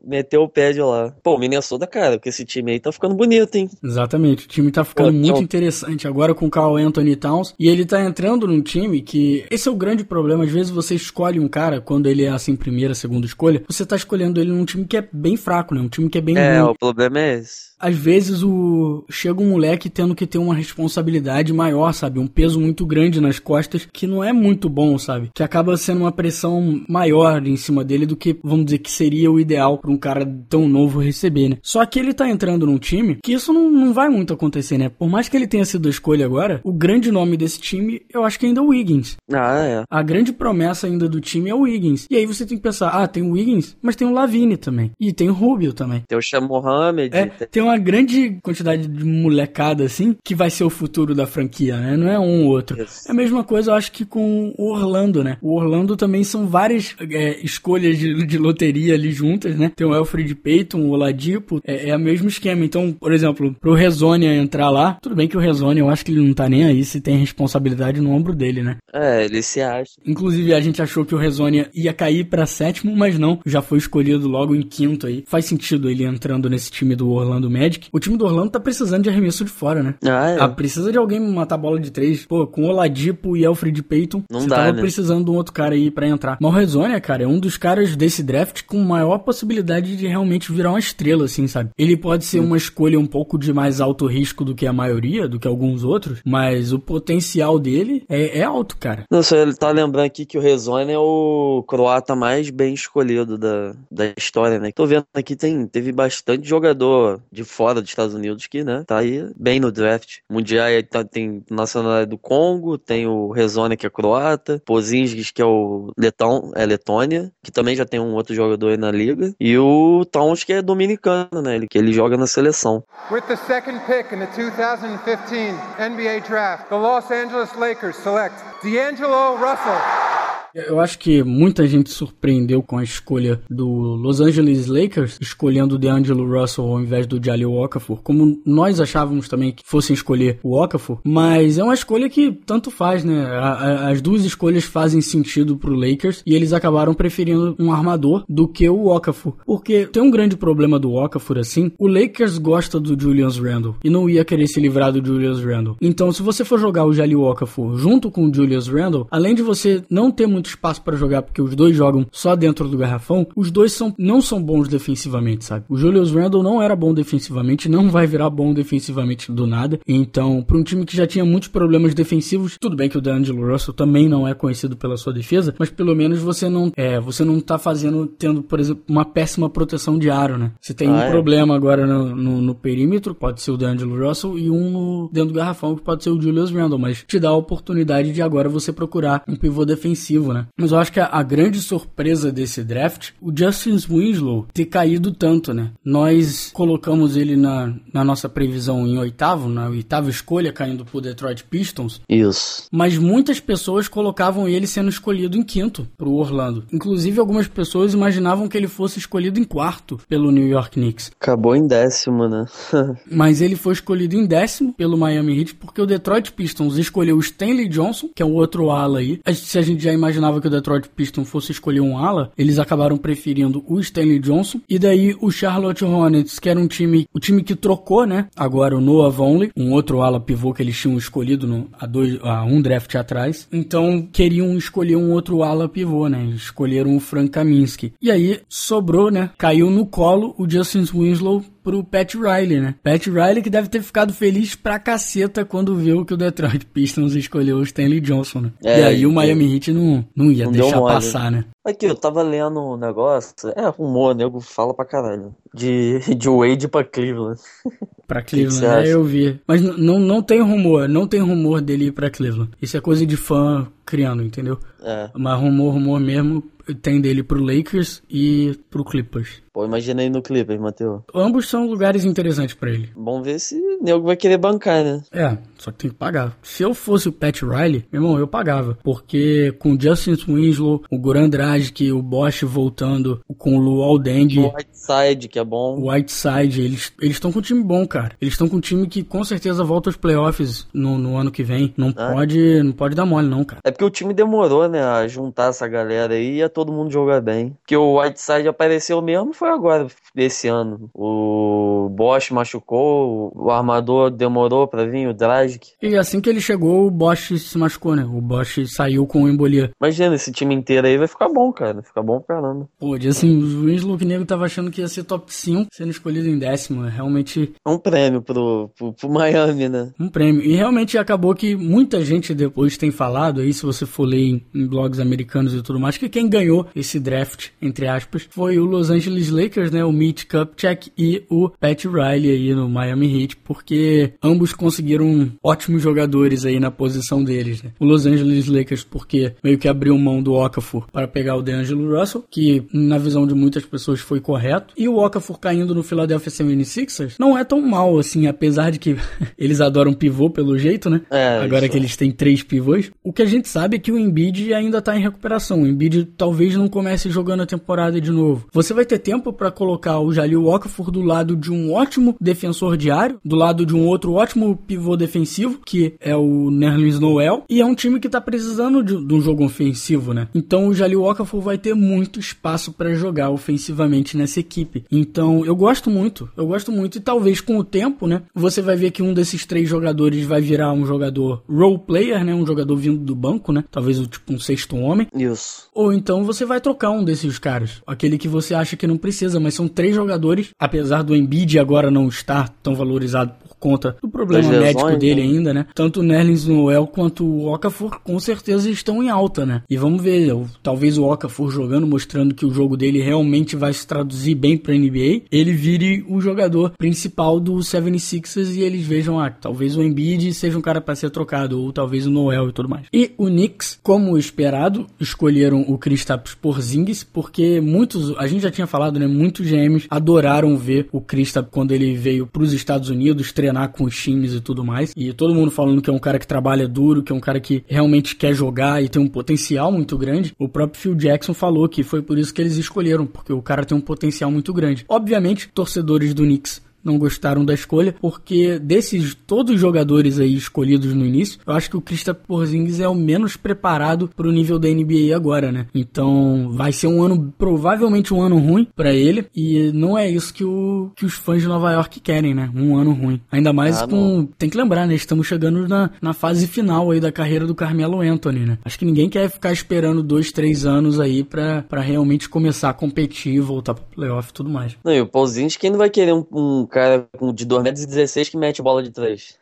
meter 0.03 0.37
o 0.37 0.47
pé 0.47 0.71
de 0.73 0.81
lá. 0.81 1.13
Pô, 1.23 1.35
o 1.35 1.39
Minnesota, 1.39 1.87
cara, 1.87 2.17
porque 2.17 2.29
esse 2.29 2.45
time 2.45 2.71
aí 2.73 2.79
tá 2.79 2.91
ficando 2.91 3.15
bonito, 3.15 3.55
hein? 3.55 3.69
Exatamente, 3.83 4.45
o 4.45 4.47
time 4.47 4.71
tá 4.71 4.83
ficando 4.83 5.07
Pô, 5.07 5.13
muito 5.13 5.27
então- 5.29 5.41
interessante 5.43 6.07
agora 6.07 6.33
com 6.33 6.45
o 6.47 6.49
Carl 6.49 6.75
Anthony 6.77 7.15
Towns 7.15 7.53
e 7.59 7.69
ele 7.69 7.85
tá 7.85 8.01
entrando 8.03 8.47
num 8.47 8.61
time 8.61 9.01
que 9.01 9.45
esse 9.49 9.67
é 9.67 9.71
o 9.71 9.75
grande 9.75 10.03
problema, 10.03 10.43
às 10.43 10.51
vezes 10.51 10.71
você 10.71 10.95
escolhe 10.95 11.39
um 11.39 11.47
cara 11.47 11.81
quando 11.81 12.07
ele 12.07 12.23
é 12.23 12.29
assim 12.29 12.55
primeira, 12.55 12.93
segunda 12.93 13.25
escolha, 13.25 13.63
você 13.67 13.85
tá 13.85 13.95
escolhendo 13.95 14.39
ele 14.39 14.51
num 14.51 14.65
time 14.65 14.85
que 14.85 14.97
é 14.97 15.07
bem 15.11 15.35
fraco, 15.37 15.73
né? 15.75 15.81
Um 15.81 15.89
time 15.89 16.09
que 16.09 16.17
é 16.17 16.21
bem 16.21 16.37
É, 16.37 16.59
ruim. 16.59 16.71
o 16.71 16.75
problema 16.75 17.19
é 17.19 17.35
esse. 17.39 17.75
Às 17.77 17.95
vezes 17.95 18.41
o 18.41 19.05
chega 19.11 19.41
um 19.41 19.49
moleque 19.49 19.89
tendo 19.89 20.15
que 20.15 20.25
ter 20.25 20.37
uma 20.37 20.55
responsabilidade 20.55 21.51
maior, 21.51 21.91
sabe? 21.93 22.19
Um 22.19 22.25
peso 22.27 22.59
muito 22.65 22.85
grande 22.85 23.21
nas 23.21 23.39
costas 23.39 23.87
que 23.91 24.07
não 24.07 24.23
é 24.23 24.33
muito 24.33 24.67
bom, 24.69 24.97
sabe? 24.97 25.29
Que 25.33 25.43
acaba 25.43 25.77
sendo 25.77 26.01
uma 26.01 26.11
pressão 26.11 26.81
maior 26.89 27.45
em 27.45 27.55
cima 27.55 27.83
dele 27.83 28.05
do 28.05 28.15
que, 28.15 28.37
vamos 28.43 28.65
dizer, 28.65 28.79
que 28.79 28.91
seria 28.91 29.31
o 29.31 29.39
ideal 29.39 29.77
para 29.77 29.91
um 29.91 29.97
cara 29.97 30.25
tão 30.49 30.67
novo 30.67 30.99
receber, 30.99 31.49
né? 31.49 31.57
Só 31.61 31.85
que 31.85 31.99
ele 31.99 32.13
tá 32.13 32.29
entrando 32.29 32.65
num 32.65 32.77
time 32.77 33.17
que 33.23 33.33
isso 33.33 33.53
não, 33.53 33.69
não 33.71 33.93
vai 33.93 34.09
muito 34.09 34.33
acontecer, 34.33 34.77
né? 34.77 34.89
Por 34.89 35.09
mais 35.09 35.29
que 35.29 35.37
ele 35.37 35.47
tenha 35.47 35.65
sido 35.65 35.87
a 35.87 35.91
escolha 35.91 36.25
agora, 36.25 36.59
o 36.63 36.73
grande 36.73 37.11
nome 37.11 37.37
desse 37.37 37.59
time 37.59 38.01
eu 38.13 38.23
acho 38.23 38.39
que 38.39 38.45
ainda 38.45 38.59
é 38.61 38.63
o 38.63 38.67
Wiggins. 38.67 39.15
Ah, 39.31 39.59
é. 39.63 39.83
A 39.89 40.01
grande 40.01 40.31
promessa 40.33 40.87
ainda 40.87 41.07
do 41.07 41.19
time 41.21 41.49
é 41.49 41.55
o 41.55 41.61
Wiggins. 41.61 42.05
E 42.09 42.15
aí 42.15 42.25
você 42.25 42.45
tem 42.45 42.57
que 42.57 42.63
pensar, 42.63 42.89
ah, 42.89 43.07
tem 43.07 43.23
o 43.23 43.31
Wiggins, 43.31 43.75
mas 43.81 43.95
tem 43.95 44.07
o 44.07 44.11
Lavine 44.13 44.57
também. 44.57 44.91
E 44.99 45.13
tem 45.13 45.29
o 45.29 45.33
Rubio 45.33 45.73
também. 45.73 46.03
Tem 46.07 46.17
o 46.17 46.21
Sham 46.21 46.41
Mohamed, 46.41 47.15
É, 47.15 47.25
tem- 47.27 47.47
tem 47.47 47.63
uma 47.63 47.77
grande 47.77 48.37
quantidade 48.43 48.87
de 48.87 49.03
molecada, 49.05 49.83
assim, 49.83 50.15
que 50.23 50.33
vai 50.35 50.49
ser 50.49 50.63
o 50.63 50.69
futuro 50.69 51.13
da 51.13 51.27
franquia, 51.27 51.77
né? 51.77 51.97
Não 51.97 52.07
é 52.09 52.19
um 52.19 52.47
ou 52.47 52.54
outro. 52.55 52.81
É 52.81 52.85
a 53.11 53.13
mesma 53.13 53.43
coisa, 53.43 53.71
eu 53.71 53.75
acho 53.75 53.91
que 53.91 54.05
com 54.05 54.53
o 54.57 54.71
Orlando, 54.71 55.23
né? 55.23 55.37
O 55.41 55.55
Orlando 55.55 55.95
também 55.95 56.23
são 56.23 56.47
várias 56.47 56.95
é, 56.99 57.39
escolhas 57.43 57.97
de, 57.97 58.25
de 58.25 58.37
loteria 58.37 58.93
ali 58.93 59.11
juntas, 59.11 59.55
né? 59.55 59.71
Tem 59.75 59.85
o 59.85 59.93
Alfred 59.93 60.33
Payton, 60.35 60.79
o 60.79 60.89
Oladipo, 60.89 61.61
é, 61.65 61.89
é 61.89 61.95
o 61.95 61.99
mesmo 61.99 62.27
esquema. 62.27 62.65
Então, 62.65 62.91
por 62.93 63.13
exemplo, 63.13 63.55
pro 63.59 63.73
Rezonia 63.73 64.33
entrar 64.35 64.69
lá, 64.69 64.97
tudo 65.01 65.15
bem 65.15 65.27
que 65.27 65.37
o 65.37 65.39
Rezonia, 65.39 65.81
eu 65.81 65.89
acho 65.89 66.03
que 66.05 66.11
ele 66.11 66.25
não 66.25 66.33
tá 66.33 66.49
nem 66.49 66.65
aí 66.65 66.83
se 66.83 67.01
tem 67.01 67.17
responsabilidade 67.17 68.01
no 68.01 68.11
ombro 68.11 68.33
dele, 68.33 68.61
né? 68.61 68.77
é, 68.95 69.25
ele 69.25 69.41
se 69.41 69.61
acha. 69.61 69.93
Inclusive, 70.05 70.53
a 70.53 70.61
gente 70.61 70.81
achou 70.81 71.05
que 71.05 71.13
o 71.13 71.17
Rezonia 71.17 71.69
ia 71.73 71.93
cair 71.93 72.23
pra 72.23 72.45
sétimo, 72.45 72.95
mas 72.95 73.19
não. 73.19 73.39
Já 73.45 73.61
foi 73.61 73.77
escolhido 73.77 74.27
logo 74.27 74.55
em 74.55 74.61
quinto 74.61 75.05
aí. 75.05 75.23
Faz 75.27 75.45
sentido 75.45 75.89
ele 75.89 76.05
entrando 76.05 76.49
nesse 76.49 76.71
time 76.71 76.95
do 76.95 77.09
Orlando 77.09 77.49
Magic. 77.49 77.89
O 77.91 77.99
time 77.99 78.17
do 78.17 78.25
Orlando 78.25 78.51
tá 78.51 78.59
precisando 78.59 79.03
de 79.03 79.09
arremesso 79.09 79.43
de 79.43 79.51
fora, 79.51 79.83
né? 79.83 79.95
Ah, 80.03 80.29
é. 80.29 80.37
Ah, 80.39 80.47
precisa 80.47 80.91
de 80.91 80.97
alguém 80.97 81.19
matar 81.19 81.57
bola 81.57 81.79
de 81.79 81.91
três. 81.91 82.25
Pô, 82.25 82.44
com 82.47 82.65
Oladipo 82.65 83.35
e 83.37 83.45
Alfred 83.45 83.81
Payton, 83.83 84.23
Não 84.29 84.41
você 84.41 84.47
dá, 84.47 84.55
tava 84.57 84.73
né? 84.73 84.81
precisando 84.81 85.25
de 85.25 85.31
um 85.31 85.35
outro 85.35 85.53
cara 85.53 85.75
aí 85.75 85.89
pra 85.91 86.07
entrar. 86.07 86.37
Mas 86.39 86.51
o 86.51 86.55
Rezonia, 86.55 86.99
cara, 87.01 87.23
é 87.23 87.27
um 87.27 87.39
dos 87.39 87.57
caras 87.57 87.95
desse 87.95 88.23
draft 88.23 88.63
com 88.63 88.77
maior 88.79 89.19
possibilidade 89.19 89.95
de 89.95 90.07
realmente 90.07 90.51
virar 90.51 90.71
uma 90.71 90.79
estrela, 90.79 91.25
assim, 91.25 91.47
sabe? 91.47 91.69
Ele 91.77 91.97
pode 91.97 92.25
ser 92.25 92.39
uma 92.39 92.57
escolha 92.57 92.99
um 92.99 93.05
pouco 93.05 93.37
de 93.37 93.51
mais 93.53 93.79
alto 93.81 94.05
risco 94.07 94.43
do 94.43 94.55
que 94.55 94.65
a 94.67 94.73
maioria, 94.73 95.27
do 95.27 95.39
que 95.39 95.47
alguns 95.47 95.83
outros, 95.83 96.19
mas 96.25 96.71
o 96.73 96.79
potencial 96.79 97.59
dele 97.59 98.03
é, 98.09 98.39
é 98.39 98.43
alto, 98.43 98.77
cara. 98.77 99.03
Não, 99.11 99.21
só 99.23 99.35
ele 99.37 99.53
tá 99.53 99.69
lembrando 99.71 100.05
aqui 100.05 100.25
que 100.25 100.37
o 100.37 100.41
Rezone 100.41 100.91
é 100.91 100.99
o 100.99 101.63
croata 101.67 102.15
mais 102.15 102.49
bem 102.49 102.73
escolhido 102.73 103.37
da, 103.37 103.73
da 103.91 104.05
história, 104.17 104.59
né? 104.59 104.71
Tô 104.73 104.85
vendo 104.85 105.05
aqui, 105.13 105.35
tem, 105.35 105.65
teve 105.67 105.91
bastante 105.91 106.47
jogador 106.47 107.21
de 107.31 107.43
fora 107.43 107.81
dos 107.81 107.89
Estados 107.89 108.13
Unidos 108.13 108.47
que, 108.47 108.63
né, 108.63 108.83
tá 108.85 108.97
aí 108.97 109.25
bem 109.37 109.59
no 109.59 109.71
draft. 109.71 110.17
Mundial 110.29 110.65
aí 110.65 110.83
tá- 110.83 111.03
tem 111.03 111.43
nacionalidade 111.49 112.09
do 112.09 112.17
Congo, 112.25 112.75
tem 112.75 113.05
o 113.05 113.29
Rezone 113.29 113.77
que 113.77 113.85
é 113.85 113.89
croata, 113.89 114.59
Pozinskis 114.65 115.29
que 115.29 115.43
é 115.43 115.45
o 115.45 115.91
Letão, 115.95 116.51
é 116.55 116.65
Letônia, 116.65 117.31
que 117.43 117.51
também 117.51 117.75
já 117.75 117.85
tem 117.85 117.99
um 117.99 118.15
outro 118.15 118.33
jogador 118.33 118.69
aí 118.69 118.77
na 118.77 118.91
liga, 118.91 119.31
e 119.39 119.55
o 119.59 120.03
Towns 120.11 120.43
que 120.43 120.53
é 120.53 120.59
dominicano, 120.59 121.39
né, 121.43 121.55
ele, 121.55 121.67
que 121.67 121.77
ele 121.77 121.93
joga 121.93 122.17
na 122.17 122.25
seleção. 122.25 122.83
With 123.11 123.27
the 123.27 123.35
second 123.35 123.79
pick 123.85 124.11
in 124.11 124.17
the 124.17 124.27
2015 124.35 125.53
NBA 125.77 126.27
Draft, 126.27 126.67
the 126.69 126.75
Los 126.75 127.11
Angeles 127.11 127.53
Lakers 127.59 127.95
select 127.97 128.35
D'Angelo 128.63 129.37
Russell. 129.37 130.24
Eu 130.55 130.79
acho 130.79 130.97
que 130.97 131.21
muita 131.21 131.67
gente 131.67 131.89
surpreendeu 131.89 132.63
com 132.63 132.77
a 132.77 132.83
escolha 132.83 133.41
do 133.49 133.67
Los 133.67 134.21
Angeles 134.21 134.67
Lakers, 134.67 135.17
escolhendo 135.19 135.75
o 135.75 135.77
DeAngelo 135.77 136.25
Russell 136.39 136.63
ao 136.63 136.79
invés 136.79 137.05
do 137.05 137.19
Jaleel 137.23 137.51
Okafor, 137.51 137.99
como 138.01 138.39
nós 138.45 138.79
achávamos 138.79 139.27
também 139.27 139.51
que 139.51 139.63
fossem 139.65 139.93
escolher 139.93 140.39
o 140.41 140.57
Okafor, 140.57 140.99
mas 141.03 141.57
é 141.57 141.63
uma 141.63 141.73
escolha 141.73 142.09
que 142.09 142.31
tanto 142.45 142.71
faz, 142.71 143.03
né? 143.03 143.25
A- 143.25 143.51
a- 143.53 143.89
as 143.89 144.01
duas 144.01 144.23
escolhas 144.23 144.63
fazem 144.63 145.01
sentido 145.01 145.57
pro 145.57 145.73
Lakers 145.75 146.23
e 146.25 146.33
eles 146.33 146.53
acabaram 146.53 146.93
preferindo 146.93 147.53
um 147.59 147.69
armador 147.71 148.23
do 148.29 148.47
que 148.47 148.69
o 148.69 148.87
Okafor, 148.87 149.33
porque 149.45 149.85
tem 149.87 150.01
um 150.01 150.09
grande 150.11 150.37
problema 150.37 150.79
do 150.79 150.93
Okafor 150.93 151.37
assim, 151.37 151.69
o 151.77 151.85
Lakers 151.87 152.37
gosta 152.37 152.79
do 152.79 152.97
Julius 152.97 153.37
Randle 153.37 153.75
e 153.83 153.89
não 153.89 154.09
ia 154.09 154.23
querer 154.23 154.47
se 154.47 154.61
livrar 154.61 154.93
do 154.93 155.05
Julius 155.05 155.43
Randle. 155.43 155.75
Então, 155.81 156.13
se 156.13 156.21
você 156.23 156.45
for 156.45 156.57
jogar 156.61 156.85
o 156.85 156.93
Jaleel 156.93 157.23
Okafor 157.23 157.75
junto 157.77 158.09
com 158.09 158.29
o 158.29 158.33
Julius 158.33 158.69
Randle, 158.69 159.05
além 159.11 159.35
de 159.35 159.41
você 159.41 159.83
não 159.89 160.09
ter 160.09 160.25
muito 160.27 160.44
espaço 160.49 160.81
para 160.81 160.95
jogar 160.95 161.21
porque 161.21 161.41
os 161.41 161.55
dois 161.55 161.75
jogam 161.75 162.05
só 162.11 162.35
dentro 162.35 162.67
do 162.67 162.77
garrafão, 162.77 163.27
os 163.35 163.51
dois 163.51 163.73
são, 163.73 163.93
não 163.97 164.21
são 164.21 164.41
bons 164.41 164.67
defensivamente, 164.67 165.45
sabe? 165.45 165.65
O 165.69 165.77
Julius 165.77 166.11
Randle 166.11 166.43
não 166.43 166.61
era 166.61 166.75
bom 166.75 166.93
defensivamente, 166.93 167.69
não 167.69 167.89
vai 167.89 168.05
virar 168.07 168.29
bom 168.29 168.53
defensivamente 168.53 169.31
do 169.31 169.47
nada. 169.47 169.79
Então, 169.87 170.41
para 170.43 170.57
um 170.57 170.63
time 170.63 170.85
que 170.85 170.95
já 170.95 171.07
tinha 171.07 171.25
muitos 171.25 171.49
problemas 171.49 171.93
defensivos, 171.93 172.57
tudo 172.59 172.75
bem 172.75 172.89
que 172.89 172.97
o 172.97 173.01
D'Angelo 173.01 173.51
Russell 173.51 173.73
também 173.73 174.07
não 174.09 174.27
é 174.27 174.33
conhecido 174.33 174.75
pela 174.77 174.97
sua 174.97 175.13
defesa, 175.13 175.53
mas 175.59 175.69
pelo 175.69 175.95
menos 175.95 176.19
você 176.19 176.49
não 176.49 176.71
é, 176.75 176.99
você 176.99 177.23
não 177.23 177.39
tá 177.39 177.57
fazendo 177.57 178.05
tendo, 178.07 178.43
por 178.43 178.59
exemplo, 178.59 178.83
uma 178.87 179.05
péssima 179.05 179.49
proteção 179.49 179.97
de 179.97 180.09
aro, 180.09 180.37
né? 180.37 180.51
Você 180.59 180.73
tem 180.73 180.87
Ah, 180.87 180.91
um 180.91 180.99
é. 180.99 181.09
problema 181.09 181.55
agora 181.55 181.85
no, 181.85 182.15
no, 182.15 182.41
no 182.41 182.55
perímetro, 182.55 183.13
pode 183.15 183.41
ser 183.41 183.51
o 183.51 183.57
D'Angelo 183.57 184.07
Russell 184.07 184.37
e 184.37 184.49
um 184.49 184.69
no, 184.69 185.09
dentro 185.11 185.29
do 185.33 185.35
garrafão 185.35 185.75
que 185.75 185.81
pode 185.81 186.03
ser 186.03 186.09
o 186.09 186.21
Julius 186.21 186.51
Randle, 186.51 186.77
mas 186.79 187.03
te 187.07 187.19
dá 187.19 187.29
a 187.29 187.35
oportunidade 187.35 188.11
de 188.11 188.21
agora 188.21 188.49
você 188.49 188.71
procurar 188.71 189.23
um 189.27 189.35
pivô 189.35 189.65
defensivo, 189.65 190.33
né? 190.35 190.47
Mas 190.57 190.71
eu 190.71 190.77
acho 190.77 190.91
que 190.91 190.99
a, 190.99 191.07
a 191.07 191.23
grande 191.23 191.61
surpresa 191.61 192.31
desse 192.31 192.63
draft, 192.63 193.11
o 193.21 193.31
Justin 193.35 193.77
Winslow 193.77 194.47
ter 194.53 194.65
caído 194.65 195.11
tanto, 195.11 195.53
né? 195.53 195.71
Nós 195.83 196.51
colocamos 196.53 197.15
ele 197.15 197.35
na, 197.35 197.73
na 197.93 198.03
nossa 198.03 198.27
previsão 198.27 198.85
em 198.85 198.97
oitavo, 198.97 199.47
na 199.47 199.69
oitava 199.69 200.09
escolha, 200.09 200.51
caindo 200.51 200.85
pro 200.85 201.01
Detroit 201.01 201.43
Pistons, 201.45 202.01
Isso. 202.09 202.67
mas 202.71 202.97
muitas 202.97 203.39
pessoas 203.39 203.87
colocavam 203.87 204.47
ele 204.47 204.67
sendo 204.67 204.89
escolhido 204.89 205.37
em 205.37 205.43
quinto 205.43 205.87
pro 205.97 206.13
Orlando. 206.13 206.65
Inclusive, 206.71 207.19
algumas 207.19 207.47
pessoas 207.47 207.93
imaginavam 207.93 208.47
que 208.47 208.57
ele 208.57 208.67
fosse 208.67 208.99
escolhido 208.99 209.39
em 209.39 209.43
quarto 209.43 209.99
pelo 210.07 210.31
New 210.31 210.47
York 210.47 210.71
Knicks. 210.71 211.11
Acabou 211.19 211.55
em 211.55 211.67
décimo, 211.67 212.27
né? 212.27 212.45
Mas 213.09 213.41
ele 213.41 213.55
foi 213.55 213.73
escolhido 213.73 214.15
em 214.15 214.25
décimo 214.25 214.73
pelo 214.73 214.97
Miami 214.97 215.39
Heat 215.39 215.55
porque 215.55 215.81
o 215.81 215.85
Detroit 215.85 216.31
Pistons 216.33 216.77
escolheu 216.77 217.17
o 217.17 217.19
Stanley 217.19 217.67
Johnson, 217.67 218.09
que 218.13 218.21
é 218.21 218.25
o 218.25 218.33
outro 218.33 218.69
ala 218.69 218.99
aí. 218.99 219.19
Se 219.33 219.57
a 219.57 219.61
gente 219.61 219.83
já 219.83 219.93
imaginava 219.93 220.14
que 220.41 220.47
o 220.47 220.51
Detroit 220.51 220.89
Pistons 220.89 221.29
fosse 221.29 221.51
escolher 221.51 221.81
um 221.81 221.97
ala, 221.97 222.31
eles 222.37 222.59
acabaram 222.59 222.97
preferindo 222.97 223.63
o 223.67 223.79
Stanley 223.79 224.19
Johnson. 224.19 224.59
E 224.69 224.77
daí 224.77 225.15
o 225.19 225.31
Charlotte 225.31 225.83
Hornets, 225.83 226.39
que 226.39 226.49
era 226.49 226.59
um 226.59 226.67
time, 226.67 227.07
o 227.13 227.19
time 227.19 227.43
que 227.43 227.55
trocou, 227.55 228.05
né? 228.05 228.27
Agora 228.35 228.75
o 228.77 228.81
Noah 228.81 229.09
Vonleh, 229.09 229.51
um 229.55 229.71
outro 229.71 230.01
ala 230.01 230.19
pivô 230.19 230.53
que 230.53 230.61
eles 230.61 230.79
tinham 230.79 230.97
escolhido 230.97 231.47
no, 231.47 231.69
há, 231.79 231.85
dois, 231.85 232.17
há 232.21 232.43
um 232.43 232.61
draft 232.61 232.93
atrás. 232.95 233.47
Então 233.51 234.07
queriam 234.11 234.57
escolher 234.57 234.95
um 234.95 235.11
outro 235.11 235.43
ala 235.43 235.69
pivô, 235.69 236.07
né? 236.07 236.25
Escolheram 236.35 236.95
o 236.95 236.99
Frank 236.99 237.29
Kaminsky. 237.29 237.93
E 238.01 238.11
aí 238.11 238.39
sobrou, 238.49 239.11
né? 239.11 239.29
Caiu 239.37 239.69
no 239.69 239.85
colo 239.85 240.33
o 240.37 240.49
Justin 240.49 240.85
Winslow 240.93 241.43
pro 241.65 241.83
Pat 241.83 242.13
Riley, 242.13 242.61
né? 242.61 242.75
Pat 242.83 243.07
Riley 243.07 243.41
que 243.41 243.49
deve 243.49 243.67
ter 243.67 243.81
ficado 243.81 244.13
feliz 244.13 244.53
pra 244.53 244.77
caceta 244.77 245.43
quando 245.43 245.75
viu 245.75 246.05
que 246.05 246.13
o 246.13 246.17
Detroit 246.17 246.63
Pistons 246.67 247.15
escolheu 247.15 247.57
o 247.57 247.63
Stanley 247.63 247.99
Johnson, 247.99 248.41
né? 248.41 248.51
É, 248.63 248.81
e 248.81 248.83
aí 248.83 249.05
o 249.05 249.11
Miami 249.11 249.55
Heat 249.55 249.73
não, 249.73 250.04
não 250.15 250.31
ia 250.31 250.45
Não 250.45 250.51
deixar 250.51 250.81
passar, 250.81 251.31
né? 251.31 251.45
Aqui, 251.63 251.85
eu 251.85 251.95
tava 251.95 252.21
lendo 252.21 252.59
um 252.61 252.77
negócio. 252.77 253.33
É, 253.55 253.67
rumor, 253.67 254.13
nego 254.15 254.39
fala 254.39 254.73
pra 254.73 254.85
caralho. 254.85 255.35
De, 255.53 255.99
de 256.15 256.29
Wade 256.29 256.67
pra 256.67 256.83
Cleveland. 256.83 257.39
Pra 258.07 258.21
que 258.21 258.35
Cleveland, 258.35 258.65
acha? 258.67 258.87
é, 258.87 258.93
eu 258.93 259.03
vi. 259.03 259.41
Mas 259.47 259.63
não, 259.63 259.97
não 259.97 260.21
tem 260.21 260.39
rumor, 260.39 260.87
não 260.87 261.07
tem 261.07 261.19
rumor 261.21 261.59
dele 261.59 261.85
ir 261.87 261.91
pra 261.91 262.07
Cleveland. 262.07 262.51
Isso 262.61 262.77
é 262.77 262.79
coisa 262.79 263.03
de 263.03 263.17
fã 263.17 263.67
criando, 263.85 264.23
entendeu? 264.23 264.59
É. 264.81 265.09
Mas 265.13 265.39
rumor, 265.39 265.73
rumor 265.73 265.99
mesmo 265.99 266.43
tem 266.81 266.99
dele 266.99 267.21
pro 267.21 267.43
Lakers 267.43 268.01
e 268.09 268.57
pro 268.69 268.83
Clippers. 268.83 269.43
Pô, 269.53 269.63
imagina 269.63 270.01
aí 270.01 270.09
no 270.09 270.21
Clippers, 270.21 270.59
Matheus. 270.59 271.01
Ambos 271.13 271.47
são 271.47 271.67
lugares 271.67 272.03
interessantes 272.03 272.55
pra 272.55 272.69
ele. 272.69 272.89
Vamos 272.95 273.25
ver 273.25 273.39
se 273.39 273.55
o 273.55 273.81
nego 273.81 274.03
vai 274.03 274.15
querer 274.15 274.37
bancar, 274.37 274.83
né? 274.83 275.01
É, 275.11 275.37
só 275.57 275.71
que 275.71 275.77
tem 275.77 275.89
que 275.91 275.95
pagar. 275.95 276.37
Se 276.41 276.63
eu 276.63 276.73
fosse 276.73 277.07
o 277.07 277.11
Pat 277.11 277.41
Riley, 277.41 277.85
meu 277.91 278.01
irmão, 278.01 278.19
eu 278.19 278.27
pagava. 278.27 278.77
Porque 278.83 279.53
com 279.59 279.73
o 279.73 279.79
Justin 279.79 280.15
Winslow, 280.27 280.83
o 280.89 280.97
Goran 280.97 281.29
Dragic, 281.29 281.89
o 281.91 282.01
Bosch 282.01 282.43
voltando, 282.43 283.21
com 283.37 283.55
o 283.55 283.59
Luol 283.59 283.97
Deng... 283.97 284.39
O 284.39 284.53
Whiteside, 284.53 285.29
que 285.29 285.39
é 285.39 285.43
bom. 285.43 285.79
O 285.79 285.89
Whiteside, 285.89 286.61
eles 286.61 286.91
estão 287.01 287.31
com 287.31 287.39
um 287.39 287.41
time 287.41 287.63
bom, 287.63 287.87
cara. 287.87 288.11
Eles 288.19 288.33
estão 288.33 288.49
com 288.49 288.57
um 288.57 288.61
time 288.61 288.87
que 288.87 289.03
com 289.03 289.23
certeza 289.23 289.63
volta 289.63 289.89
aos 289.89 289.95
playoffs 289.95 290.67
no, 290.73 290.97
no 290.97 291.17
ano 291.17 291.31
que 291.31 291.43
vem. 291.43 291.73
Não, 291.77 291.93
ah. 291.95 292.11
pode, 292.11 292.61
não 292.61 292.73
pode 292.73 292.93
dar 292.93 293.05
mole, 293.05 293.29
não, 293.29 293.45
cara. 293.45 293.61
É 293.63 293.71
porque 293.75 293.83
o 293.83 293.89
time 293.89 294.13
demorou, 294.13 294.69
né, 294.69 294.81
a 294.81 295.05
juntar 295.07 295.49
essa 295.49 295.67
galera 295.67 296.13
aí 296.13 296.37
e 296.37 296.43
a 296.43 296.49
todo 296.49 296.71
mundo 296.71 296.89
jogar 296.89 297.21
bem. 297.21 297.55
Porque 297.61 297.75
o 297.75 297.99
Whiteside 297.99 298.47
apareceu 298.47 299.01
mesmo 299.01 299.33
foi 299.33 299.49
agora, 299.49 299.87
desse 300.13 300.47
ano. 300.47 300.89
O 300.93 301.89
Bosch 301.91 302.31
machucou, 302.31 303.33
o 303.35 303.51
armador 303.51 304.09
demorou 304.09 304.65
pra 304.67 304.85
vir, 304.85 305.09
o 305.09 305.13
Dragic. 305.13 305.73
E 305.81 305.97
assim 305.97 306.21
que 306.21 306.29
ele 306.29 306.39
chegou, 306.39 306.87
o 306.87 306.91
Bosch 306.91 307.37
se 307.37 307.57
machucou, 307.57 307.95
né? 307.95 308.05
O 308.05 308.21
Bosch 308.21 308.65
saiu 308.67 309.05
com 309.05 309.27
embolia. 309.27 309.71
Imagina, 309.81 310.15
esse 310.15 310.31
time 310.31 310.55
inteiro 310.55 310.87
aí 310.87 310.97
vai 310.97 311.07
ficar 311.07 311.27
bom, 311.27 311.51
cara. 311.51 311.83
Fica 311.83 312.01
bom 312.01 312.21
pra 312.21 312.37
caramba. 312.37 312.69
Pô, 312.79 312.95
assim, 312.95 313.37
o 313.37 313.65
Winslow 313.65 313.97
que 313.97 314.05
nego 314.05 314.25
tava 314.25 314.45
achando 314.45 314.71
que 314.71 314.81
ia 314.81 314.87
ser 314.87 315.03
top 315.03 315.33
5, 315.33 315.69
sendo 315.71 315.91
escolhido 315.91 316.29
em 316.29 316.39
décimo. 316.39 316.85
É 316.85 316.89
realmente. 316.89 317.53
É 317.65 317.69
um 317.69 317.77
prêmio 317.77 318.21
pro, 318.21 318.69
pro, 318.77 318.93
pro 318.93 319.09
Miami, 319.09 319.67
né? 319.67 319.91
Um 319.99 320.07
prêmio. 320.07 320.41
E 320.41 320.55
realmente 320.55 320.97
acabou 320.97 321.35
que 321.35 321.55
muita 321.55 322.03
gente 322.03 322.33
depois 322.33 322.77
tem 322.77 322.91
falado 322.91 323.41
aí, 323.41 323.53
se 323.73 323.85
você 323.85 323.85
for 323.85 324.05
ler 324.05 324.19
em, 324.19 324.41
em 324.53 324.67
blogs 324.67 324.99
americanos 324.99 325.53
e 325.53 325.61
tudo 325.61 325.79
mais, 325.79 325.97
que 325.97 326.09
quem 326.09 326.29
ganhou 326.29 326.67
esse 326.75 326.99
draft, 326.99 327.49
entre 327.61 327.87
aspas, 327.87 328.27
foi 328.29 328.59
o 328.59 328.65
Los 328.65 328.89
Angeles 328.89 329.29
Lakers, 329.29 329.71
né? 329.71 329.83
O 329.83 329.91
Mitch 329.91 330.25
Kupchak 330.25 330.91
e 330.97 331.23
o 331.29 331.49
Pat 331.49 331.85
Riley 331.85 332.31
aí 332.31 332.53
no 332.53 332.69
Miami 332.69 333.21
Heat, 333.21 333.37
porque 333.37 334.13
ambos 334.21 334.53
conseguiram 334.53 335.31
ótimos 335.43 335.81
jogadores 335.81 336.45
aí 336.45 336.59
na 336.59 336.71
posição 336.71 337.23
deles, 337.23 337.61
né? 337.63 337.71
O 337.79 337.85
Los 337.85 338.05
Angeles 338.05 338.47
Lakers 338.47 338.83
porque 338.83 339.33
meio 339.43 339.57
que 339.57 339.67
abriu 339.67 339.97
mão 339.97 340.21
do 340.21 340.33
Okafor 340.33 340.87
para 340.91 341.07
pegar 341.07 341.35
o 341.35 341.41
DeAngelo 341.41 341.97
Russell, 341.97 342.25
que 342.29 342.65
na 342.73 342.97
visão 342.97 343.25
de 343.25 343.33
muitas 343.33 343.65
pessoas 343.65 343.99
foi 343.99 344.19
correto, 344.19 344.73
e 344.77 344.87
o 344.87 344.97
Okafor 344.97 345.39
caindo 345.39 345.73
no 345.73 345.83
Philadelphia 345.83 346.31
76ers 346.31 347.15
não 347.19 347.37
é 347.37 347.43
tão 347.43 347.61
mal 347.61 347.97
assim, 347.97 348.27
apesar 348.27 348.71
de 348.71 348.79
que 348.79 348.95
eles 349.37 349.61
adoram 349.61 349.93
pivô 349.93 350.29
pelo 350.29 350.57
jeito, 350.57 350.89
né? 350.89 351.01
É, 351.09 351.39
Agora 351.39 351.69
que 351.69 351.77
eles 351.77 351.95
têm 351.95 352.11
três 352.11 352.43
pivôs. 352.43 352.91
O 353.03 353.13
que 353.13 353.21
a 353.21 353.25
gente 353.25 353.47
sabe 353.55 353.79
que 353.79 353.89
o 353.89 353.97
Embiid 353.97 354.53
ainda 354.53 354.81
tá 354.81 354.97
em 354.97 355.01
recuperação. 355.01 355.61
O 355.61 355.65
Embiid 355.65 356.09
talvez 356.17 356.57
não 356.57 356.67
comece 356.67 357.09
jogando 357.09 357.43
a 357.43 357.45
temporada 357.45 358.01
de 358.01 358.11
novo. 358.11 358.47
Você 358.51 358.73
vai 358.73 358.83
ter 358.83 358.99
tempo 358.99 359.31
para 359.31 359.49
colocar 359.49 359.97
o 360.01 360.11
Jalil 360.11 360.47
Okafor 360.47 360.91
do 360.91 361.01
lado 361.01 361.37
de 361.37 361.53
um 361.53 361.71
ótimo 361.71 362.17
defensor 362.19 362.75
diário, 362.75 363.17
do 363.23 363.33
lado 363.33 363.65
de 363.65 363.73
um 363.73 363.87
outro 363.87 364.11
ótimo 364.11 364.57
pivô 364.57 364.97
defensivo, 364.97 365.61
que 365.65 365.93
é 366.01 366.13
o 366.13 366.51
Nerlens 366.51 366.99
Noel, 366.99 367.45
e 367.49 367.61
é 367.61 367.65
um 367.65 367.73
time 367.73 367.97
que 367.97 368.09
tá 368.09 368.19
precisando 368.19 368.83
de, 368.83 368.93
de 369.05 369.13
um 369.13 369.21
jogo 369.21 369.45
ofensivo, 369.45 370.13
né? 370.13 370.27
Então 370.35 370.67
o 370.67 370.73
Jalil 370.73 371.03
Okafor 371.03 371.39
vai 371.39 371.57
ter 371.57 371.73
muito 371.73 372.19
espaço 372.19 372.73
para 372.73 372.93
jogar 372.93 373.29
ofensivamente 373.29 374.17
nessa 374.17 374.41
equipe. 374.41 374.83
Então 374.91 375.45
eu 375.45 375.55
gosto 375.55 375.89
muito, 375.89 376.29
eu 376.35 376.45
gosto 376.45 376.73
muito 376.73 376.97
e 376.97 377.01
talvez 377.01 377.39
com 377.39 377.57
o 377.57 377.63
tempo, 377.63 378.05
né, 378.05 378.23
você 378.33 378.61
vai 378.61 378.75
ver 378.75 378.91
que 378.91 379.01
um 379.01 379.13
desses 379.13 379.45
três 379.45 379.69
jogadores 379.69 380.25
vai 380.25 380.41
virar 380.41 380.73
um 380.73 380.85
jogador 380.85 381.41
role 381.47 381.79
player, 381.79 382.21
né, 382.21 382.35
um 382.35 382.45
jogador 382.45 382.75
vindo 382.75 382.99
do 382.99 383.15
banco, 383.15 383.44
né? 383.51 383.63
Talvez 383.71 383.99
tipo 384.07 384.33
um 384.33 384.39
sexto 384.39 384.75
homem. 384.77 385.07
Isso. 385.13 385.69
Ou 385.73 385.93
então 385.93 386.23
você 386.23 386.45
vai 386.45 386.59
trocar 386.61 386.91
um 386.91 387.03
desses 387.03 387.39
caras, 387.39 387.81
aquele 387.85 388.17
que 388.17 388.27
você 388.27 388.53
acha 388.53 388.75
que 388.75 388.87
não 388.87 388.97
precisa, 388.97 389.39
mas 389.39 389.53
são 389.53 389.67
três 389.67 389.95
jogadores, 389.95 390.49
apesar 390.59 391.01
do 391.01 391.15
Embiid 391.15 391.59
agora 391.59 391.91
não 391.91 392.07
estar 392.07 392.49
tão 392.61 392.75
valorizado 392.75 393.33
por 393.47 393.55
conta 393.57 393.95
do 394.01 394.09
problema 394.09 394.49
médico 394.49 394.95
dele 394.97 395.21
né? 395.21 395.27
ainda, 395.27 395.53
né? 395.53 395.65
Tanto 395.73 395.99
o 395.99 396.03
Nerlens 396.03 396.45
Noel 396.45 396.87
quanto 396.87 397.25
o 397.25 397.53
Okafor 397.53 397.99
com 398.01 398.19
certeza 398.19 398.69
estão 398.69 399.01
em 399.01 399.09
alta, 399.09 399.45
né? 399.45 399.63
E 399.69 399.77
vamos 399.77 400.01
ver, 400.01 400.31
talvez 400.61 400.97
o 400.97 401.03
Okafor 401.03 401.49
jogando, 401.49 401.87
mostrando 401.87 402.35
que 402.35 402.45
o 402.45 402.51
jogo 402.51 402.77
dele 402.77 403.01
realmente 403.01 403.55
vai 403.55 403.73
se 403.73 403.85
traduzir 403.85 404.35
bem 404.35 404.57
para 404.57 404.73
NBA, 404.73 405.23
ele 405.31 405.53
vire 405.53 406.05
o 406.07 406.19
jogador 406.19 406.71
principal 406.77 407.39
do 407.39 407.55
76ers 407.55 408.55
e 408.55 408.61
eles 408.61 408.85
vejam, 408.85 409.19
ah, 409.19 409.29
talvez 409.29 409.75
o 409.75 409.83
Embiid 409.83 410.33
seja 410.33 410.57
um 410.57 410.61
cara 410.61 410.81
para 410.81 410.95
ser 410.95 411.09
trocado, 411.09 411.61
ou 411.61 411.71
talvez 411.71 412.05
o 412.05 412.11
Noel 412.11 412.49
e 412.49 412.53
tudo 412.53 412.69
mais. 412.69 412.85
E 412.93 413.11
o 413.17 413.29
Knicks, 413.35 413.77
como 413.83 414.17
esperado, 414.17 414.87
escolheram 414.99 415.61
o 415.67 415.77
Kristaps 415.77 416.33
Porzingis, 416.33 417.03
porque 417.03 417.59
muitos, 417.59 418.17
a 418.17 418.27
gente 418.27 418.41
já 418.41 418.51
tinha 418.51 418.65
falado, 418.65 418.97
né, 418.97 419.07
muitos 419.07 419.45
GMs 419.45 419.87
adoraram 419.89 420.57
ver 420.57 420.87
o 420.91 421.01
Kristaps 421.01 421.51
quando 421.51 421.73
ele 421.73 421.93
veio 421.95 422.25
para 422.25 422.41
os 422.41 422.53
Estados 422.53 422.89
Unidos 422.89 423.33
treinar 423.33 423.69
com 423.69 423.83
os 423.83 424.01
times 424.01 424.33
e 424.33 424.39
tudo 424.39 424.63
mais. 424.63 424.93
E 424.95 425.11
todo 425.11 425.35
mundo 425.35 425.51
falando 425.51 425.81
que 425.81 425.89
é 425.89 425.93
um 425.93 425.99
cara 425.99 426.17
que 426.17 426.25
trabalha 426.25 426.67
duro, 426.67 427.03
que 427.03 427.11
é 427.11 427.15
um 427.15 427.19
cara 427.19 427.39
que 427.39 427.63
realmente 427.67 428.15
quer 428.15 428.33
jogar 428.33 428.81
e 428.81 428.87
tem 428.87 429.01
um 429.01 429.07
potencial 429.07 429.71
muito 429.71 429.97
grande. 429.97 430.33
O 430.39 430.47
próprio 430.47 430.79
Phil 430.81 430.95
Jackson 430.95 431.33
falou 431.33 431.67
que 431.67 431.83
foi 431.83 432.01
por 432.01 432.17
isso 432.17 432.33
que 432.33 432.41
eles 432.41 432.55
escolheram, 432.55 433.05
porque 433.05 433.33
o 433.33 433.41
cara 433.41 433.65
tem 433.65 433.77
um 433.77 433.81
potencial 433.81 434.31
muito 434.31 434.53
grande. 434.53 434.85
Obviamente, 434.87 435.49
torcedores 435.53 436.13
do 436.13 436.23
Knicks 436.23 436.64
não 436.85 436.97
gostaram 436.97 437.43
da 437.43 437.53
escolha, 437.53 437.95
porque 437.99 438.59
desses 438.59 439.15
todos 439.15 439.55
os 439.55 439.59
jogadores 439.59 440.19
aí 440.19 440.35
escolhidos 440.35 440.93
no 440.93 441.05
início, 441.05 441.39
eu 441.45 441.53
acho 441.53 441.69
que 441.69 441.77
o 441.77 441.81
Kristaps 441.81 442.23
Porzingis 442.25 442.79
é 442.79 442.87
o 442.87 442.95
menos 442.95 443.35
preparado 443.35 444.09
para 444.15 444.27
o 444.27 444.31
nível 444.31 444.59
da 444.59 444.69
NBA 444.69 445.15
agora, 445.15 445.51
né? 445.51 445.67
Então, 445.73 446.51
vai 446.51 446.71
ser 446.71 446.87
um 446.87 447.01
ano 447.01 447.33
provavelmente 447.37 448.13
um 448.13 448.21
ano 448.21 448.37
ruim 448.37 448.67
para 448.75 448.93
ele 448.93 449.25
e 449.35 449.71
não 449.73 449.97
é 449.97 450.09
isso 450.09 450.33
que, 450.33 450.43
o, 450.43 450.91
que 450.95 451.05
os 451.05 451.13
fãs 451.13 451.41
de 451.41 451.47
Nova 451.47 451.71
York 451.71 451.99
querem, 451.99 452.33
né? 452.33 452.49
Um 452.55 452.77
ano 452.77 452.93
ruim. 452.93 453.19
Ainda 453.31 453.51
mais 453.51 453.81
ah, 453.81 453.87
com 453.87 454.17
não. 454.17 454.25
tem 454.25 454.49
que 454.49 454.57
lembrar, 454.57 454.87
né? 454.87 454.95
Estamos 454.95 455.27
chegando 455.27 455.67
na, 455.67 455.89
na 456.01 456.13
fase 456.13 456.47
final 456.47 456.91
aí 456.91 456.99
da 456.99 457.11
carreira 457.11 457.45
do 457.45 457.55
Carmelo 457.55 458.01
Anthony, 458.01 458.45
né? 458.45 458.57
Acho 458.63 458.77
que 458.77 458.85
ninguém 458.85 459.09
quer 459.09 459.29
ficar 459.29 459.51
esperando 459.51 460.03
dois, 460.03 460.31
três 460.31 460.65
anos 460.65 460.99
aí 460.99 461.23
para 461.23 461.81
realmente 461.81 462.29
começar 462.29 462.69
a 462.69 462.73
competir, 462.73 463.39
voltar 463.39 463.73
para 463.73 463.83
playoff 463.83 464.29
e 464.29 464.33
tudo 464.33 464.49
mais. 464.49 464.75
Não, 464.83 464.93
e 464.93 465.01
o 465.01 465.07
Porzingis 465.07 465.57
quem 465.57 465.69
não 465.69 465.77
vai 465.77 465.89
querer 465.89 466.13
um, 466.13 466.25
um 466.31 466.65
cara 466.75 467.07
de 467.33 467.45
2 467.45 467.63
metros 467.63 467.85
16 467.85 468.27
que 468.27 468.37
mete 468.37 468.61
bola 468.61 468.83
de 468.83 468.91
3. 468.91 469.39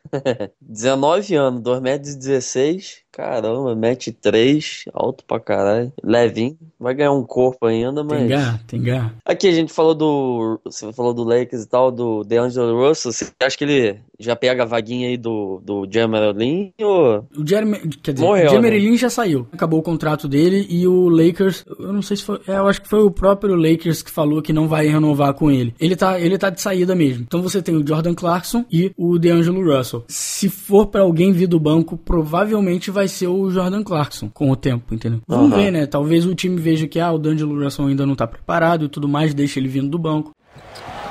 19 0.62 1.34
anos, 1.36 1.62
2 1.64 1.82
metros 1.82 2.16
16. 2.16 3.04
Caramba, 3.14 3.76
mete 3.76 4.12
3, 4.12 4.86
alto 4.92 5.24
pra 5.24 5.40
caralho. 5.40 5.94
Levinho, 6.04 6.58
vai 6.80 6.96
ganhar 6.96 7.12
um 7.12 7.24
corpo 7.24 7.68
ainda, 7.68 8.04
mas. 8.04 8.18
Tem 8.18 8.28
garra, 8.28 8.62
tem 8.66 8.82
garra. 8.82 9.16
Aqui 9.24 9.48
a 9.48 9.52
gente 9.52 9.72
falou 9.72 9.94
do. 9.94 10.60
Você 10.66 10.92
falou 10.92 11.14
do 11.14 11.24
Lakers 11.24 11.64
e 11.64 11.70
tal, 11.70 11.92
do 11.92 12.24
DeAngelo 12.24 12.88
Russell. 12.88 13.12
Você 13.12 13.32
acha 13.40 13.56
que 13.56 13.64
ele 13.64 14.00
já 14.20 14.36
pega 14.36 14.64
a 14.64 14.66
vaguinha 14.66 15.10
aí 15.10 15.18
do, 15.18 15.62
do 15.64 15.88
Jeremy 15.90 16.34
Lin 16.34 16.74
ou. 16.82 17.24
O 17.38 17.48
Jeremy. 17.48 17.88
Quer 18.02 18.14
dizer, 18.14 18.26
Morreu, 18.26 18.48
o 18.48 18.50
Jeremy 18.50 18.70
né? 18.72 18.78
Lin 18.80 18.98
já 18.98 19.10
saiu. 19.12 19.48
Acabou 19.52 19.80
o 19.80 19.84
contrato 19.84 20.28
dele 20.28 20.66
e 20.68 20.88
o 20.88 21.08
Lakers. 21.08 21.64
Eu 21.80 21.94
não 21.94 22.02
sei 22.02 22.18
se 22.18 22.24
foi. 22.24 22.42
É, 22.48 22.58
eu 22.58 22.68
acho 22.68 22.82
que 22.82 22.90
foi 22.90 23.04
o 23.04 23.12
próprio 23.12 23.56
Lakers 23.56 24.02
que 24.02 24.10
falou 24.10 24.42
que 24.42 24.52
não 24.52 24.68
vai 24.68 24.88
renovar 24.88 25.36
com 25.36 25.52
ele. 25.52 25.76
Ele 25.80 25.96
tá, 25.96 26.20
ele 26.20 26.38
tá 26.38 26.50
de 26.50 26.60
saída 26.60 26.96
mesmo. 26.96 27.24
Então 27.24 27.44
você 27.44 27.62
tem 27.62 27.76
o 27.76 27.88
Jordan 27.88 28.16
Clarkson 28.16 28.66
e 28.72 28.92
o 28.98 29.20
DeAngelo 29.20 29.64
Russell. 29.64 30.04
Se 30.08 30.50
for 30.50 30.88
para 30.88 31.02
alguém 31.02 31.32
vir 31.32 31.48
do 31.48 31.60
banco, 31.60 31.96
provavelmente 31.96 32.90
vai 32.90 33.03
vai 33.04 33.08
ser 33.10 33.28
o 33.28 33.52
Jordan 33.52 33.84
Clarkson 33.84 34.30
com 34.30 34.50
o 34.50 34.56
tempo, 34.56 34.96
entendeu? 34.96 35.22
Vamos 35.28 35.52
uhum. 35.52 35.58
ver, 35.58 35.72
né? 35.72 35.86
Talvez 35.86 36.26
o 36.26 36.34
time 36.34 36.60
veja 36.60 36.88
que 36.88 37.00
ah, 37.00 37.12
o 37.12 37.18
D'Angelo 37.18 37.62
Russell 37.62 37.88
ainda 37.88 38.06
não 38.06 38.16
tá 38.16 38.26
preparado 38.26 38.86
e 38.86 38.90
tudo 38.90 39.10
mais, 39.10 39.34
deixa 39.34 39.60
ele 39.60 39.68
vindo 39.68 39.90
do 39.90 40.00
banco. 40.00 40.32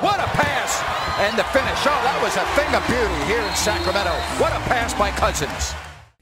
What 0.02 0.18
a 0.18 0.28
pass! 0.28 0.82
And 1.20 1.36
the 1.36 1.44
finish. 1.44 1.86
Oh, 1.86 2.02
that 2.02 2.22
was 2.22 2.36
a 2.36 2.44
thing 2.56 2.74
of 2.74 2.86
beauty 2.88 3.30
here 3.30 3.46
in 3.46 3.54
Sacramento. 3.54 4.10
What 4.40 4.56
a 4.56 4.60
pass 4.60 4.94
by 4.94 5.12
Cousins. 5.20 5.74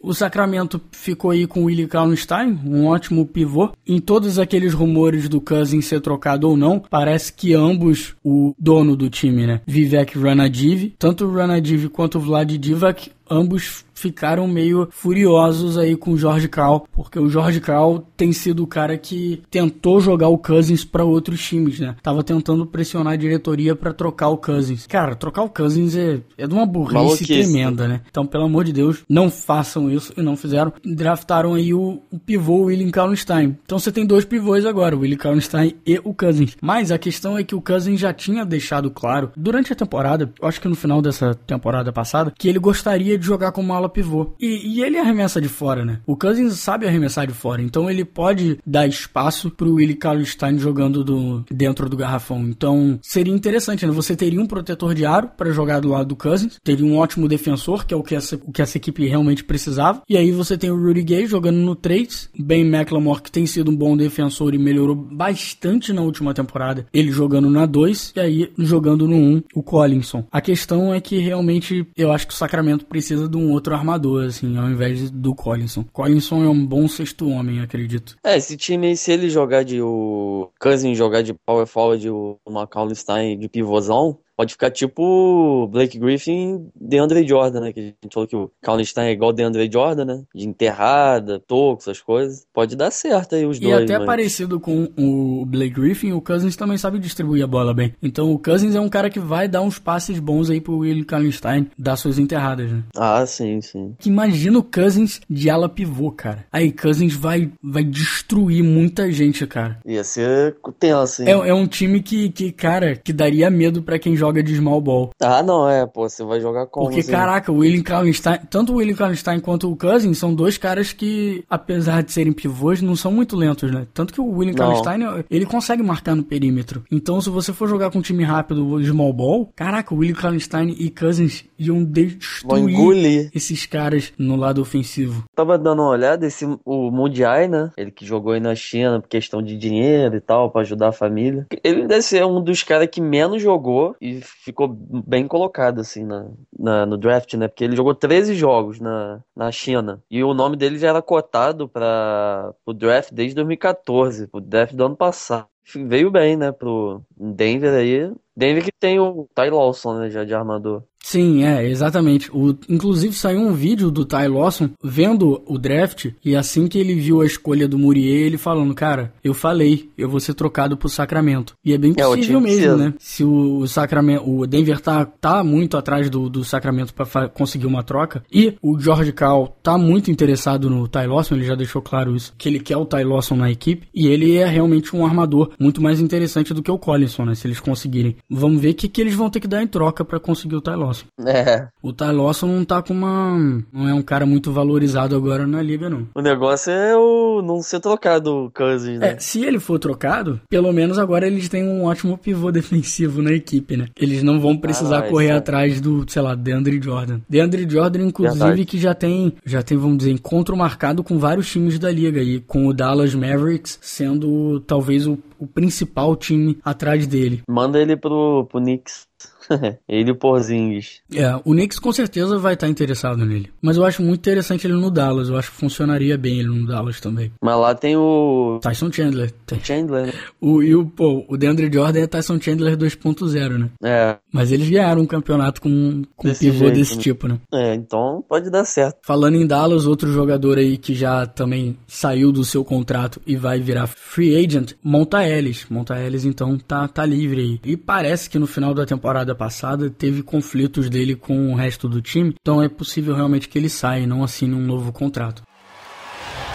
O 0.02 0.14
Sacramento 0.14 0.80
ficou 0.90 1.30
aí 1.30 1.46
com 1.46 1.60
o 1.60 1.64
Willie 1.64 1.86
Kallenstein, 1.86 2.58
um 2.64 2.86
ótimo 2.86 3.26
pivô. 3.26 3.70
Em 3.86 4.00
todos 4.00 4.38
aqueles 4.38 4.72
rumores 4.72 5.28
do 5.28 5.42
Cousins 5.42 5.84
ser 5.84 6.00
trocado 6.00 6.48
ou 6.48 6.56
não, 6.56 6.80
parece 6.80 7.30
que 7.30 7.52
ambos, 7.52 8.14
o 8.24 8.54
dono 8.58 8.96
do 8.96 9.10
time, 9.10 9.46
né, 9.46 9.60
Vivek 9.66 10.18
Ranadiv, 10.18 10.94
tanto 10.98 11.26
o 11.26 11.32
Ranadiv 11.32 11.90
quanto 11.90 12.16
o 12.16 12.20
Vlad 12.20 12.50
Divac, 12.56 13.12
ambos 13.30 13.84
ficaram 14.00 14.46
meio 14.46 14.88
furiosos 14.90 15.76
aí 15.76 15.96
com 15.96 16.12
o 16.12 16.18
George 16.18 16.48
Karl, 16.48 16.86
porque 16.92 17.18
o 17.18 17.28
George 17.28 17.60
Karl 17.60 18.04
tem 18.16 18.32
sido 18.32 18.62
o 18.62 18.66
cara 18.66 18.96
que 18.96 19.42
tentou 19.50 20.00
jogar 20.00 20.28
o 20.28 20.38
Cousins 20.38 20.84
para 20.84 21.04
outros 21.04 21.42
times, 21.42 21.78
né? 21.80 21.96
Tava 22.02 22.22
tentando 22.22 22.66
pressionar 22.66 23.14
a 23.14 23.16
diretoria 23.16 23.76
para 23.76 23.92
trocar 23.92 24.28
o 24.28 24.36
Cousins. 24.36 24.86
Cara, 24.86 25.14
trocar 25.14 25.42
o 25.42 25.50
Cousins 25.50 25.94
é, 25.94 26.20
é 26.36 26.46
de 26.46 26.54
uma 26.54 26.66
burrice 26.66 26.94
Maluquice. 26.94 27.26
tremenda, 27.26 27.86
né? 27.86 28.00
Então, 28.10 28.26
pelo 28.26 28.44
amor 28.44 28.64
de 28.64 28.72
Deus, 28.72 29.04
não 29.08 29.30
façam 29.30 29.90
isso 29.90 30.12
e 30.16 30.22
não 30.22 30.36
fizeram. 30.36 30.72
Draftaram 30.84 31.54
aí 31.54 31.74
o, 31.74 32.02
o 32.10 32.18
pivô 32.18 32.64
William 32.64 32.90
Kallenstein. 32.90 33.56
Então 33.64 33.78
você 33.78 33.92
tem 33.92 34.06
dois 34.06 34.24
pivôs 34.24 34.64
agora, 34.64 34.96
o 34.96 35.00
William 35.00 35.18
Kallenstein 35.18 35.74
e 35.86 36.00
o 36.02 36.14
Cousins. 36.14 36.56
Mas 36.60 36.90
a 36.90 36.98
questão 36.98 37.36
é 37.36 37.44
que 37.44 37.54
o 37.54 37.60
Cousins 37.60 38.00
já 38.00 38.12
tinha 38.12 38.44
deixado 38.44 38.90
claro 38.90 39.30
durante 39.36 39.72
a 39.72 39.76
temporada, 39.76 40.32
eu 40.40 40.48
acho 40.48 40.60
que 40.60 40.68
no 40.68 40.74
final 40.74 41.02
dessa 41.02 41.34
temporada 41.34 41.92
passada, 41.92 42.32
que 42.36 42.48
ele 42.48 42.58
gostaria 42.58 43.18
de 43.18 43.26
jogar 43.26 43.52
como 43.52 43.72
ala 43.72 43.88
pivô. 43.90 44.32
E, 44.40 44.76
e, 44.76 44.82
ele 44.82 44.98
arremessa 44.98 45.40
de 45.40 45.48
fora, 45.48 45.84
né? 45.84 46.00
O 46.06 46.16
Cousins 46.16 46.54
sabe 46.54 46.86
arremessar 46.86 47.26
de 47.26 47.34
fora, 47.34 47.62
então 47.62 47.90
ele 47.90 48.04
pode 48.04 48.58
dar 48.66 48.86
espaço 48.86 49.50
pro 49.50 49.74
Willie 49.74 49.96
Cauley-Stein 49.96 50.58
jogando 50.58 51.04
do, 51.04 51.44
dentro 51.50 51.88
do 51.88 51.96
garrafão. 51.96 52.40
Então 52.48 52.98
seria 53.02 53.34
interessante, 53.34 53.86
né? 53.86 53.92
Você 53.92 54.16
teria 54.16 54.40
um 54.40 54.46
protetor 54.46 54.94
de 54.94 55.04
aro 55.04 55.28
para 55.36 55.50
jogar 55.52 55.80
do 55.80 55.88
lado 55.88 56.08
do 56.08 56.16
Cousins, 56.16 56.58
teria 56.62 56.84
um 56.84 56.96
ótimo 56.96 57.28
defensor, 57.28 57.84
que 57.84 57.94
é 57.94 57.96
o 57.96 58.02
que 58.02 58.14
essa, 58.14 58.36
o 58.36 58.52
que 58.52 58.62
essa 58.62 58.76
equipe 58.76 59.06
realmente 59.06 59.44
precisava. 59.44 60.02
E 60.08 60.16
aí 60.16 60.32
você 60.32 60.56
tem 60.56 60.70
o 60.70 60.76
Rudy 60.76 61.02
Gay 61.02 61.26
jogando 61.26 61.58
no 61.58 61.74
3, 61.74 62.30
Ben 62.38 62.66
McLemore, 62.66 63.22
que 63.22 63.30
tem 63.30 63.46
sido 63.46 63.70
um 63.70 63.76
bom 63.76 63.96
defensor 63.96 64.54
e 64.54 64.58
melhorou 64.58 64.94
bastante 64.94 65.92
na 65.92 66.02
última 66.02 66.34
temporada, 66.34 66.86
ele 66.92 67.10
jogando 67.10 67.50
na 67.50 67.66
2, 67.66 68.12
e 68.16 68.20
aí 68.20 68.52
jogando 68.58 69.06
no 69.06 69.16
1, 69.16 69.42
o 69.54 69.62
Collinson. 69.62 70.24
A 70.30 70.40
questão 70.40 70.92
é 70.92 71.00
que 71.00 71.18
realmente 71.18 71.86
eu 71.96 72.12
acho 72.12 72.26
que 72.26 72.34
o 72.34 72.36
Sacramento 72.36 72.86
precisa 72.86 73.28
de 73.28 73.36
um 73.36 73.50
outro 73.50 73.74
armador, 73.80 74.26
assim, 74.26 74.56
ao 74.56 74.68
invés 74.68 75.10
do 75.10 75.34
Collinson. 75.34 75.84
Collinson 75.92 76.44
é 76.44 76.48
um 76.48 76.64
bom 76.66 76.86
sexto 76.86 77.28
homem, 77.28 77.60
acredito. 77.60 78.16
É, 78.24 78.36
esse 78.36 78.56
time 78.56 78.96
se 78.96 79.12
ele 79.12 79.28
jogar 79.28 79.64
de 79.64 79.80
o 79.82 80.50
Cousins 80.60 80.96
jogar 80.96 81.22
de 81.22 81.34
power 81.34 81.66
forward, 81.66 82.08
o 82.08 82.38
McCollum 82.48 82.94
Stein 82.94 83.38
de 83.38 83.48
pivôzão, 83.48 84.18
pode 84.40 84.54
ficar 84.54 84.70
tipo 84.70 85.68
Blake 85.70 85.98
Griffin 85.98 86.70
de 86.74 86.96
Andre 86.96 87.28
Jordan, 87.28 87.60
né? 87.60 87.72
Que 87.74 87.80
a 87.80 87.82
gente 87.82 88.14
falou 88.14 88.26
que 88.26 88.36
o 88.36 88.50
Kallenstein 88.62 89.08
é 89.08 89.12
igual 89.12 89.34
de 89.34 89.42
Andre 89.42 89.68
Jordan, 89.70 90.06
né? 90.06 90.22
De 90.34 90.48
enterrada, 90.48 91.38
toco, 91.38 91.82
essas 91.82 92.00
coisas. 92.00 92.46
Pode 92.50 92.74
dar 92.74 92.90
certo 92.90 93.34
aí 93.34 93.44
os 93.44 93.58
e 93.58 93.60
dois. 93.60 93.80
E 93.80 93.84
até 93.84 93.98
mas... 93.98 94.06
parecido 94.06 94.58
com 94.58 94.88
o 94.96 95.44
Blake 95.44 95.74
Griffin, 95.74 96.12
o 96.12 96.22
Cousins 96.22 96.56
também 96.56 96.78
sabe 96.78 96.98
distribuir 96.98 97.44
a 97.44 97.46
bola 97.46 97.74
bem. 97.74 97.94
Então 98.02 98.32
o 98.32 98.38
Cousins 98.38 98.74
é 98.74 98.80
um 98.80 98.88
cara 98.88 99.10
que 99.10 99.20
vai 99.20 99.46
dar 99.46 99.60
uns 99.60 99.78
passes 99.78 100.18
bons 100.18 100.48
aí 100.48 100.58
pro 100.58 100.78
Will 100.78 101.04
Kallenstein 101.04 101.70
dar 101.78 101.96
suas 101.96 102.18
enterradas, 102.18 102.72
né? 102.72 102.82
Ah, 102.96 103.26
sim, 103.26 103.60
sim. 103.60 103.94
Imagina 104.06 104.58
o 104.58 104.62
Cousins 104.62 105.20
de 105.28 105.50
ala 105.50 105.68
pivô, 105.68 106.10
cara. 106.12 106.46
Aí 106.50 106.72
Cousins 106.72 107.14
vai, 107.14 107.52
vai 107.62 107.84
destruir 107.84 108.64
muita 108.64 109.12
gente, 109.12 109.46
cara. 109.46 109.80
Ia 109.84 110.02
ser 110.02 110.56
tenso, 110.78 111.20
hein? 111.20 111.28
É, 111.28 111.50
é 111.50 111.52
um 111.52 111.66
time 111.66 112.00
que, 112.00 112.30
que, 112.30 112.50
cara, 112.50 112.96
que 112.96 113.12
daria 113.12 113.50
medo 113.50 113.82
para 113.82 113.98
quem 113.98 114.16
joga 114.16 114.29
joga 114.30 114.42
de 114.42 114.56
small 114.56 114.80
ball. 114.80 115.10
Ah, 115.20 115.42
não, 115.42 115.68
é, 115.68 115.86
pô, 115.86 116.08
você 116.08 116.24
vai 116.24 116.40
jogar 116.40 116.66
como? 116.66 116.86
Porque, 116.86 117.00
assim? 117.00 117.10
caraca, 117.10 117.50
o 117.50 117.58
William 117.58 117.82
Kallenstein, 117.82 118.38
tanto 118.48 118.72
o 118.72 118.76
William 118.76 118.94
Kallenstein 118.94 119.40
quanto 119.40 119.70
o 119.70 119.76
Cousins 119.76 120.18
são 120.18 120.34
dois 120.34 120.56
caras 120.56 120.92
que, 120.92 121.44
apesar 121.50 122.02
de 122.02 122.12
serem 122.12 122.32
pivôs, 122.32 122.80
não 122.80 122.94
são 122.94 123.10
muito 123.10 123.36
lentos, 123.36 123.70
né? 123.70 123.86
Tanto 123.92 124.12
que 124.12 124.20
o 124.20 124.30
William 124.30 124.54
Kallenstein, 124.54 125.24
ele 125.30 125.44
consegue 125.44 125.82
marcar 125.82 126.14
no 126.14 126.22
perímetro. 126.22 126.84
Então, 126.90 127.20
se 127.20 127.28
você 127.28 127.52
for 127.52 127.68
jogar 127.68 127.90
com 127.90 127.98
um 127.98 128.02
time 128.02 128.22
rápido, 128.22 128.80
small 128.84 129.12
ball, 129.12 129.52
caraca, 129.54 129.94
o 129.94 129.98
William 129.98 130.14
Kallenstein 130.14 130.76
e 130.78 130.90
Cousins 130.90 131.44
iam 131.58 131.82
destruir 131.82 133.30
esses 133.34 133.66
caras 133.66 134.12
no 134.16 134.36
lado 134.36 134.60
ofensivo. 134.60 135.24
Tava 135.34 135.58
dando 135.58 135.82
uma 135.82 135.90
olhada, 135.90 136.26
esse, 136.26 136.46
o 136.64 136.90
Mundiai, 136.90 137.48
né? 137.48 137.70
Ele 137.76 137.90
que 137.90 138.06
jogou 138.06 138.32
aí 138.32 138.40
na 138.40 138.54
China 138.54 139.00
por 139.00 139.08
questão 139.08 139.42
de 139.42 139.56
dinheiro 139.56 140.16
e 140.16 140.20
tal, 140.20 140.50
para 140.50 140.62
ajudar 140.62 140.88
a 140.88 140.92
família. 140.92 141.46
Ele 141.64 141.86
deve 141.86 142.02
ser 142.02 142.24
um 142.24 142.42
dos 142.42 142.62
caras 142.62 142.88
que 142.90 143.00
menos 143.00 143.42
jogou 143.42 143.96
e 144.00 144.19
ficou 144.20 144.68
bem 144.68 145.26
colocado, 145.26 145.80
assim, 145.80 146.04
na, 146.04 146.30
na, 146.58 146.86
no 146.86 146.96
draft, 146.96 147.34
né? 147.34 147.48
Porque 147.48 147.64
ele 147.64 147.76
jogou 147.76 147.94
13 147.94 148.34
jogos 148.34 148.80
na, 148.80 149.22
na 149.34 149.50
China. 149.52 150.02
E 150.10 150.22
o 150.22 150.34
nome 150.34 150.56
dele 150.56 150.78
já 150.78 150.88
era 150.88 151.02
cotado 151.02 151.68
para 151.68 152.54
o 152.64 152.72
draft 152.72 153.12
desde 153.12 153.34
2014, 153.34 154.28
o 154.32 154.40
draft 154.40 154.74
do 154.74 154.84
ano 154.84 154.96
passado. 154.96 155.46
Veio 155.74 156.10
bem, 156.10 156.36
né, 156.36 156.50
pro 156.50 157.02
Denver 157.16 157.72
aí. 157.74 158.12
Denver 158.36 158.64
que 158.64 158.72
tem 158.72 158.98
o 158.98 159.28
Ty 159.34 159.50
Lawson, 159.50 159.98
né, 159.98 160.10
já 160.10 160.24
de 160.24 160.34
armador. 160.34 160.82
Sim, 161.02 161.44
é, 161.44 161.66
exatamente. 161.68 162.30
O, 162.32 162.56
inclusive 162.68 163.14
saiu 163.14 163.40
um 163.40 163.52
vídeo 163.52 163.90
do 163.90 164.04
Ty 164.04 164.28
Lawson 164.28 164.70
vendo 164.82 165.42
o 165.46 165.58
draft 165.58 166.10
e 166.24 166.36
assim 166.36 166.68
que 166.68 166.78
ele 166.78 166.94
viu 166.94 167.20
a 167.20 167.26
escolha 167.26 167.66
do 167.66 167.78
Murier, 167.78 168.26
ele 168.26 168.38
falando, 168.38 168.74
cara, 168.74 169.12
eu 169.24 169.34
falei, 169.34 169.90
eu 169.96 170.08
vou 170.08 170.20
ser 170.20 170.34
trocado 170.34 170.76
pro 170.76 170.88
Sacramento. 170.88 171.54
E 171.64 171.72
é 171.72 171.78
bem 171.78 171.94
possível 171.94 172.38
é, 172.38 172.42
mesmo, 172.42 172.76
né? 172.76 172.94
Se 172.98 173.24
o, 173.24 173.58
o, 173.58 173.68
Sacramento, 173.68 174.30
o 174.30 174.46
Denver 174.46 174.80
tá, 174.80 175.04
tá 175.04 175.42
muito 175.42 175.76
atrás 175.76 176.08
do, 176.08 176.28
do 176.28 176.44
Sacramento 176.44 176.94
para 176.94 177.28
conseguir 177.28 177.66
uma 177.66 177.82
troca 177.82 178.22
e 178.32 178.54
o 178.62 178.78
George 178.78 179.12
Cal 179.12 179.56
tá 179.62 179.76
muito 179.76 180.10
interessado 180.10 180.68
no 180.68 180.86
Ty 180.86 181.06
Lawson, 181.06 181.34
ele 181.34 181.44
já 181.44 181.54
deixou 181.54 181.82
claro 181.82 182.14
isso, 182.14 182.32
que 182.36 182.48
ele 182.48 182.60
quer 182.60 182.76
o 182.76 182.86
Ty 182.86 183.04
Lawson 183.04 183.36
na 183.36 183.50
equipe 183.50 183.88
e 183.94 184.06
ele 184.06 184.36
é 184.36 184.46
realmente 184.46 184.94
um 184.94 185.04
armador 185.04 185.50
muito 185.58 185.82
mais 185.82 186.00
interessante 186.00 186.54
do 186.54 186.62
que 186.62 186.70
o 186.70 186.78
Collinson, 186.78 187.24
né? 187.24 187.34
Se 187.34 187.46
eles 187.46 187.58
conseguirem. 187.58 188.16
Vamos 188.28 188.60
ver 188.60 188.70
o 188.70 188.74
que, 188.74 188.88
que 188.88 189.00
eles 189.00 189.14
vão 189.14 189.30
ter 189.30 189.40
que 189.40 189.48
dar 189.48 189.62
em 189.62 189.66
troca 189.66 190.04
para 190.04 190.20
conseguir 190.20 190.56
o 190.56 190.60
Ty 190.60 190.70
Lawson. 190.70 190.89
Lawson. 190.90 191.06
É. 191.26 191.68
O 191.82 191.92
Ty 191.92 192.12
Lawson 192.12 192.46
não 192.46 192.64
tá 192.64 192.82
com 192.82 192.92
uma. 192.92 193.62
Não 193.72 193.88
é 193.88 193.94
um 193.94 194.02
cara 194.02 194.26
muito 194.26 194.52
valorizado 194.52 195.16
agora 195.16 195.46
na 195.46 195.62
liga, 195.62 195.88
não. 195.88 196.08
O 196.14 196.20
negócio 196.20 196.72
é 196.72 196.96
o 196.96 197.40
não 197.42 197.62
ser 197.62 197.80
trocado 197.80 198.46
o 198.46 198.50
Cousins, 198.50 198.98
né? 198.98 199.12
É, 199.12 199.18
se 199.18 199.44
ele 199.44 199.58
for 199.58 199.78
trocado, 199.78 200.40
pelo 200.48 200.72
menos 200.72 200.98
agora 200.98 201.26
eles 201.26 201.48
têm 201.48 201.64
um 201.64 201.84
ótimo 201.84 202.18
pivô 202.18 202.50
defensivo 202.52 203.22
na 203.22 203.32
equipe, 203.32 203.76
né? 203.76 203.86
Eles 203.96 204.22
não 204.22 204.40
vão 204.40 204.56
precisar 204.56 204.98
ah, 204.98 205.08
correr 205.08 205.28
é. 205.28 205.32
atrás 205.32 205.80
do, 205.80 206.04
sei 206.08 206.22
lá, 206.22 206.34
DeAndre 206.34 206.80
Jordan. 206.82 207.20
DeAndre 207.28 207.66
Jordan, 207.68 208.02
inclusive, 208.02 208.38
Verdade. 208.38 208.64
que 208.64 208.78
já 208.78 208.94
tem, 208.94 209.34
já 209.44 209.62
tem, 209.62 209.78
vamos 209.78 209.98
dizer, 209.98 210.10
encontro 210.10 210.56
marcado 210.56 211.02
com 211.02 211.18
vários 211.18 211.50
times 211.50 211.78
da 211.78 211.90
liga 211.90 212.20
e 212.20 212.40
com 212.40 212.66
o 212.66 212.74
Dallas 212.74 213.14
Mavericks 213.14 213.78
sendo 213.80 214.60
talvez 214.60 215.06
o, 215.06 215.18
o 215.40 215.46
principal 215.46 216.14
time 216.14 216.58
atrás 216.62 217.06
dele. 217.06 217.42
Manda 217.48 217.80
ele 217.80 217.96
pro, 217.96 218.46
pro 218.50 218.60
Knicks. 218.60 219.08
ele 219.88 220.10
e 220.10 220.12
o 220.12 220.16
Porzingis. 220.16 221.00
É, 221.14 221.34
o 221.36 221.52
Knicks 221.52 221.78
com 221.78 221.92
certeza 221.92 222.38
vai 222.38 222.54
estar 222.54 222.68
interessado 222.68 223.24
nele. 223.24 223.50
Mas 223.60 223.76
eu 223.76 223.84
acho 223.84 224.02
muito 224.02 224.20
interessante 224.20 224.66
ele 224.66 224.74
no 224.74 224.90
Dallas. 224.90 225.28
Eu 225.28 225.36
acho 225.36 225.50
que 225.50 225.56
funcionaria 225.56 226.16
bem 226.16 226.38
ele 226.38 226.48
no 226.48 226.66
Dallas 226.66 227.00
também. 227.00 227.32
Mas 227.42 227.58
lá 227.58 227.74
tem 227.74 227.96
o. 227.96 228.58
Tyson 228.62 228.92
Chandler. 228.92 229.32
Chandler, 229.62 230.06
né? 230.06 230.12
O, 230.40 230.62
e 230.62 230.74
o, 230.74 230.86
pô, 230.86 231.24
o 231.28 231.36
DeAndre 231.36 231.70
Jordan 231.72 232.00
é 232.00 232.06
Tyson 232.06 232.40
Chandler 232.40 232.76
2.0, 232.76 233.58
né? 233.58 233.70
É. 233.82 234.16
Mas 234.32 234.52
eles 234.52 234.68
ganharam 234.68 235.02
um 235.02 235.06
campeonato 235.06 235.60
com, 235.60 236.02
com 236.16 236.28
desse 236.28 236.48
um 236.48 236.52
pivô 236.52 236.64
jeito, 236.66 236.78
desse 236.78 236.96
né? 236.96 237.02
tipo, 237.02 237.28
né? 237.28 237.38
É, 237.52 237.74
então 237.74 238.24
pode 238.28 238.50
dar 238.50 238.64
certo. 238.64 238.98
Falando 239.02 239.36
em 239.36 239.46
Dallas, 239.46 239.86
outro 239.86 240.12
jogador 240.12 240.58
aí 240.58 240.76
que 240.76 240.94
já 240.94 241.26
também 241.26 241.76
saiu 241.86 242.30
do 242.30 242.44
seu 242.44 242.64
contrato 242.64 243.20
e 243.26 243.36
vai 243.36 243.58
virar 243.60 243.86
free 243.86 244.36
agent, 244.36 244.72
Monta 244.82 245.22
Ellis. 245.30 245.66
Monta 245.70 245.98
Ellis, 245.98 246.24
então, 246.24 246.58
tá, 246.58 246.86
tá 246.88 247.06
livre 247.06 247.40
aí. 247.40 247.60
E 247.64 247.76
parece 247.76 248.28
que 248.28 248.38
no 248.38 248.46
final 248.46 248.74
da 248.74 248.84
temporada 248.84 249.34
passada 249.34 249.88
teve 249.88 250.22
conflitos 250.22 250.90
dele 250.90 251.14
com 251.14 251.52
o 251.52 251.54
resto 251.54 251.88
do 251.88 252.02
time, 252.02 252.34
então 252.40 252.62
é 252.62 252.68
possível 252.68 253.14
realmente 253.14 253.48
que 253.48 253.58
ele 253.58 253.68
saia 253.68 254.02
e 254.02 254.06
não 254.06 254.24
assine 254.24 254.54
um 254.54 254.60
novo 254.60 254.92
contrato. 254.92 255.42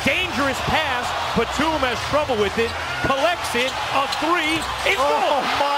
Dangerous 0.06 0.58
pass, 0.68 1.08
Batum 1.36 1.82
has 1.84 2.00
trouble 2.10 2.36
with 2.36 2.58
it, 2.60 2.72
collects 3.08 3.56
it, 3.56 3.72
a 3.94 4.08
three, 4.20 4.60
it's 4.86 5.00
oh, 5.00 5.75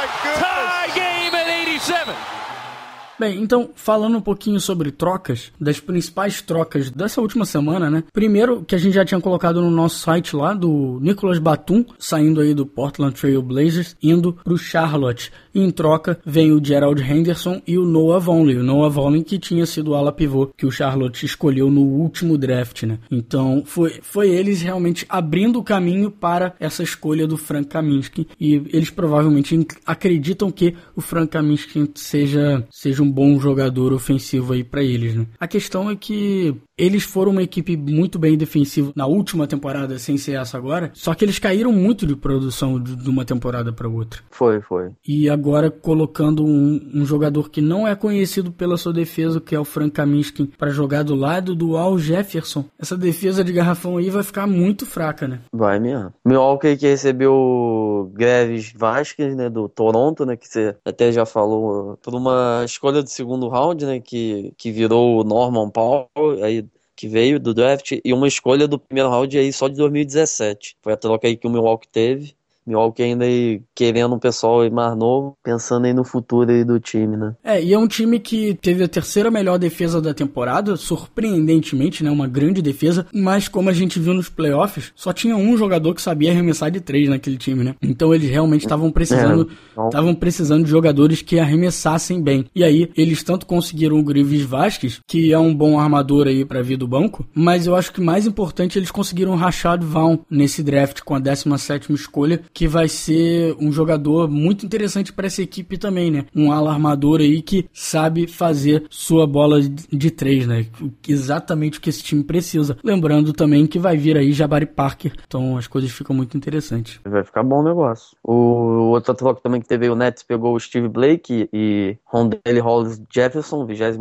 Bem, 3.19 3.41
então, 3.41 3.71
falando 3.73 4.17
um 4.17 4.21
pouquinho 4.21 4.59
sobre 4.59 4.91
trocas, 4.91 5.51
das 5.59 5.79
principais 5.79 6.39
trocas 6.39 6.91
dessa 6.91 7.19
última 7.19 7.45
semana, 7.45 7.89
né? 7.89 8.03
Primeiro, 8.13 8.63
que 8.63 8.75
a 8.75 8.77
gente 8.77 8.93
já 8.93 9.03
tinha 9.03 9.19
colocado 9.19 9.59
no 9.59 9.71
nosso 9.71 9.99
site 9.99 10.35
lá, 10.35 10.53
do 10.53 10.99
Nicolas 11.01 11.39
Batum, 11.39 11.83
saindo 11.97 12.41
aí 12.41 12.53
do 12.53 12.65
Portland 12.65 13.15
Trail 13.15 13.41
Blazers, 13.41 13.95
indo 14.03 14.33
pro 14.33 14.57
Charlotte. 14.57 15.31
Em 15.53 15.71
troca, 15.71 16.19
vem 16.23 16.51
o 16.51 16.63
Gerald 16.63 17.01
Henderson 17.01 17.59
e 17.65 17.79
o 17.79 17.85
Noah 17.85 18.19
Vonley. 18.19 18.57
O 18.57 18.63
Noah 18.63 18.89
Vonley 18.89 19.23
que 19.23 19.39
tinha 19.39 19.65
sido 19.65 19.91
o 19.91 19.95
ala 19.95 20.11
pivô 20.11 20.47
que 20.55 20.67
o 20.67 20.71
Charlotte 20.71 21.25
escolheu 21.25 21.71
no 21.71 21.81
último 21.81 22.37
draft, 22.37 22.83
né? 22.83 22.99
Então, 23.09 23.63
foi, 23.65 23.99
foi 24.03 24.29
eles 24.29 24.61
realmente 24.61 25.07
abrindo 25.09 25.57
o 25.57 25.63
caminho 25.63 26.11
para 26.11 26.53
essa 26.59 26.83
escolha 26.83 27.25
do 27.25 27.37
Frank 27.37 27.69
Kaminsky. 27.69 28.27
E 28.39 28.61
eles 28.71 28.91
provavelmente 28.91 29.65
acreditam 29.83 30.51
que 30.51 30.75
o 30.95 31.01
Frank 31.01 31.31
Kaminsky 31.31 31.89
seja, 31.95 32.63
seja 32.69 33.01
um 33.01 33.06
um 33.07 33.11
bom 33.11 33.39
jogador 33.39 33.93
ofensivo 33.93 34.53
aí 34.53 34.63
para 34.63 34.83
eles, 34.83 35.15
né? 35.15 35.25
A 35.39 35.47
questão 35.47 35.89
é 35.89 35.95
que 35.95 36.55
eles 36.77 37.03
foram 37.03 37.31
uma 37.31 37.41
equipe 37.41 37.75
muito 37.75 38.19
bem 38.19 38.37
defensiva 38.37 38.91
na 38.95 39.07
última 39.07 39.47
temporada, 39.47 39.97
sem 39.97 40.17
ser 40.17 40.33
essa 40.33 40.57
agora. 40.57 40.91
Só 40.93 41.13
que 41.15 41.25
eles 41.25 41.39
caíram 41.39 41.71
muito 41.71 42.05
de 42.05 42.15
produção 42.15 42.79
de 42.79 43.09
uma 43.09 43.25
temporada 43.25 43.73
para 43.73 43.87
outra. 43.87 44.21
Foi, 44.29 44.61
foi. 44.61 44.91
E 45.07 45.27
agora 45.27 45.71
colocando 45.71 46.45
um, 46.45 46.79
um, 46.93 47.05
jogador 47.05 47.49
que 47.49 47.61
não 47.61 47.87
é 47.87 47.95
conhecido 47.95 48.51
pela 48.51 48.77
sua 48.77 48.93
defesa, 48.93 49.41
que 49.41 49.55
é 49.55 49.59
o 49.59 49.65
Frank 49.65 49.91
Kaminsky, 49.91 50.51
para 50.57 50.69
jogar 50.69 51.03
do 51.03 51.15
lado 51.15 51.55
do 51.55 51.77
Al 51.77 51.97
Jefferson. 51.97 52.65
Essa 52.77 52.95
defesa 52.95 53.43
de 53.43 53.51
garrafão 53.51 53.97
aí 53.97 54.11
vai 54.11 54.21
ficar 54.21 54.45
muito 54.45 54.85
fraca, 54.85 55.27
né? 55.27 55.39
Vai 55.51 55.79
mesmo. 55.79 56.13
Milwaukee 56.23 56.77
que 56.77 56.87
recebeu 56.87 58.11
Greves 58.13 58.71
Vasquez, 58.75 59.35
né, 59.35 59.49
do 59.49 59.67
Toronto, 59.67 60.25
né, 60.25 60.35
que 60.35 60.47
você 60.47 60.75
até 60.85 61.11
já 61.11 61.25
falou, 61.25 61.97
por 62.03 62.13
uma 62.13 62.61
escolha 62.65 62.96
do 63.03 63.09
segundo 63.09 63.47
round, 63.49 63.85
né, 63.85 63.99
que, 63.99 64.53
que 64.57 64.71
virou 64.71 65.19
o 65.19 65.23
Norman 65.23 65.69
Powell, 65.69 66.43
aí 66.43 66.65
que 66.95 67.07
veio 67.07 67.39
do 67.39 67.53
draft 67.53 67.99
e 68.03 68.13
uma 68.13 68.27
escolha 68.27 68.67
do 68.67 68.79
primeiro 68.79 69.09
round 69.09 69.37
aí 69.37 69.53
só 69.53 69.67
de 69.67 69.75
2017. 69.75 70.77
Foi 70.81 70.93
a 70.93 70.97
troca 70.97 71.27
aí 71.27 71.37
que 71.37 71.45
o 71.45 71.49
Milwaukee 71.49 71.87
teve. 71.87 72.36
Milwaukee 72.67 73.03
ainda 73.03 73.25
aí 73.25 73.61
querendo 73.73 74.15
um 74.15 74.19
pessoal 74.19 74.61
aí 74.61 74.69
mais 74.69 74.95
novo, 74.95 75.37
pensando 75.43 75.85
aí 75.85 75.93
no 75.93 76.03
futuro 76.03 76.51
aí 76.51 76.63
do 76.63 76.79
time, 76.79 77.15
né? 77.15 77.35
É, 77.43 77.63
e 77.63 77.73
é 77.73 77.79
um 77.79 77.87
time 77.87 78.19
que 78.19 78.53
teve 78.55 78.83
a 78.83 78.87
terceira 78.87 79.31
melhor 79.31 79.57
defesa 79.57 80.01
da 80.01 80.13
temporada, 80.13 80.75
surpreendentemente, 80.75 82.03
né? 82.03 82.11
Uma 82.11 82.27
grande 82.27 82.61
defesa, 82.61 83.05
mas 83.13 83.47
como 83.47 83.69
a 83.69 83.73
gente 83.73 83.99
viu 83.99 84.13
nos 84.13 84.29
playoffs, 84.29 84.91
só 84.95 85.13
tinha 85.13 85.35
um 85.35 85.57
jogador 85.57 85.93
que 85.93 86.01
sabia 86.01 86.31
arremessar 86.31 86.69
de 86.69 86.81
três 86.81 87.07
naquele 87.09 87.37
time, 87.37 87.63
né? 87.63 87.75
Então 87.81 88.13
eles 88.13 88.29
realmente 88.29 88.61
estavam 88.61 88.91
precisando, 88.91 89.49
estavam 89.85 90.11
é, 90.11 90.15
precisando 90.15 90.65
de 90.65 90.69
jogadores 90.69 91.21
que 91.21 91.39
arremessassem 91.39 92.21
bem. 92.21 92.45
E 92.53 92.63
aí 92.63 92.89
eles 92.95 93.23
tanto 93.23 93.45
conseguiram 93.45 93.97
o 93.97 94.03
Grives 94.03 94.41
Vasquez, 94.41 94.99
que 95.07 95.31
é 95.31 95.39
um 95.39 95.55
bom 95.55 95.79
armador 95.79 96.27
aí 96.27 96.43
para 96.43 96.61
vir 96.61 96.77
do 96.77 96.87
banco, 96.87 97.25
mas 97.33 97.67
eu 97.67 97.75
acho 97.75 97.93
que 97.93 98.01
mais 98.01 98.27
importante 98.27 98.77
eles 98.77 98.91
conseguiram 98.91 99.33
o 99.33 99.35
Rashad 99.35 99.83
Vaughn 99.83 100.17
nesse 100.29 100.61
draft 100.61 101.01
com 101.01 101.15
a 101.15 101.19
17 101.19 101.93
escolha, 101.93 102.41
que 102.57 102.67
vai 102.67 102.87
ser 102.87 103.55
um 103.59 103.71
jogador 103.71 104.27
muito 104.27 104.65
interessante 104.65 105.13
para 105.13 105.27
essa 105.27 105.43
equipe 105.43 105.77
também, 105.77 106.09
né? 106.09 106.25
Um 106.35 106.51
ala 106.51 106.71
armador 106.71 107.19
aí 107.19 107.39
que 107.43 107.69
sabe 107.71 108.25
fazer 108.25 108.87
sua 108.89 109.27
bola 109.27 109.61
de 109.61 110.09
três, 110.09 110.47
né? 110.47 110.65
Exatamente 111.07 111.77
o 111.77 111.81
que 111.81 111.91
esse 111.91 112.01
time 112.01 112.23
precisa. 112.23 112.75
Lembrando 112.83 113.31
também 113.31 113.67
que 113.67 113.77
vai 113.77 113.95
vir 113.95 114.17
aí 114.17 114.31
Jabari 114.31 114.65
Parker, 114.65 115.13
então 115.27 115.55
as 115.55 115.67
coisas 115.67 115.91
ficam 115.91 116.15
muito 116.15 116.35
interessantes. 116.35 116.99
Vai 117.05 117.23
ficar 117.23 117.43
bom 117.43 117.59
o 117.59 117.63
negócio. 117.63 118.17
O 118.23 118.89
outro 118.89 119.13
troca 119.13 119.39
também 119.39 119.61
que 119.61 119.67
teve 119.67 119.87
o 119.87 119.95
Nets 119.95 120.23
pegou 120.23 120.55
o 120.55 120.59
Steve 120.59 120.87
Blake 120.87 121.47
e 121.53 121.95
Rondale 122.05 122.59
Hollis 122.59 122.99
Jefferson, 123.13 123.67
23 123.67 123.99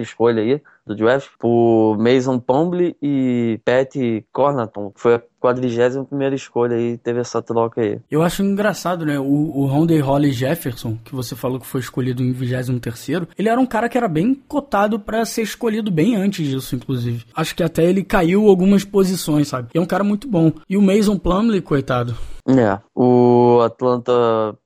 escolha 0.00 0.42
aí 0.42 0.60
do 0.86 0.94
draft, 0.94 1.28
por 1.38 1.96
Mason 1.98 2.38
Pombley 2.38 2.96
e 3.02 3.60
Pat 3.64 3.94
Cornaton, 4.32 4.90
que 4.90 5.00
foi 5.00 5.14
a 5.14 5.22
41 5.40 6.04
primeira 6.06 6.34
escolha 6.34 6.74
aí, 6.74 6.96
teve 6.96 7.20
essa 7.20 7.42
troca 7.42 7.82
aí. 7.82 8.00
Eu 8.10 8.22
acho 8.22 8.42
engraçado, 8.42 9.04
né? 9.04 9.18
O, 9.18 9.24
o 9.24 9.66
Rondé 9.66 9.98
Holly 9.98 10.32
Jefferson, 10.32 10.96
que 11.04 11.14
você 11.14 11.36
falou 11.36 11.60
que 11.60 11.66
foi 11.66 11.82
escolhido 11.82 12.22
em 12.22 12.32
23 12.32 13.24
ele 13.38 13.48
era 13.50 13.60
um 13.60 13.66
cara 13.66 13.88
que 13.88 13.98
era 13.98 14.08
bem 14.08 14.34
cotado 14.34 14.98
para 14.98 15.24
ser 15.26 15.42
escolhido 15.42 15.90
bem 15.90 16.16
antes 16.16 16.46
disso, 16.46 16.74
inclusive. 16.74 17.26
Acho 17.34 17.54
que 17.54 17.62
até 17.62 17.84
ele 17.84 18.02
caiu 18.02 18.48
algumas 18.48 18.84
posições, 18.84 19.48
sabe? 19.48 19.68
é 19.74 19.80
um 19.80 19.86
cara 19.86 20.02
muito 20.02 20.26
bom. 20.26 20.50
E 20.68 20.78
o 20.78 20.82
Mason 20.82 21.18
Plumlee, 21.18 21.60
coitado, 21.60 22.16
é, 22.46 22.78
o 22.94 23.33
Atlanta 23.60 24.12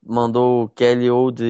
mandou 0.05 0.63
o 0.63 0.69
Kelly 0.69 1.09
Old, 1.09 1.43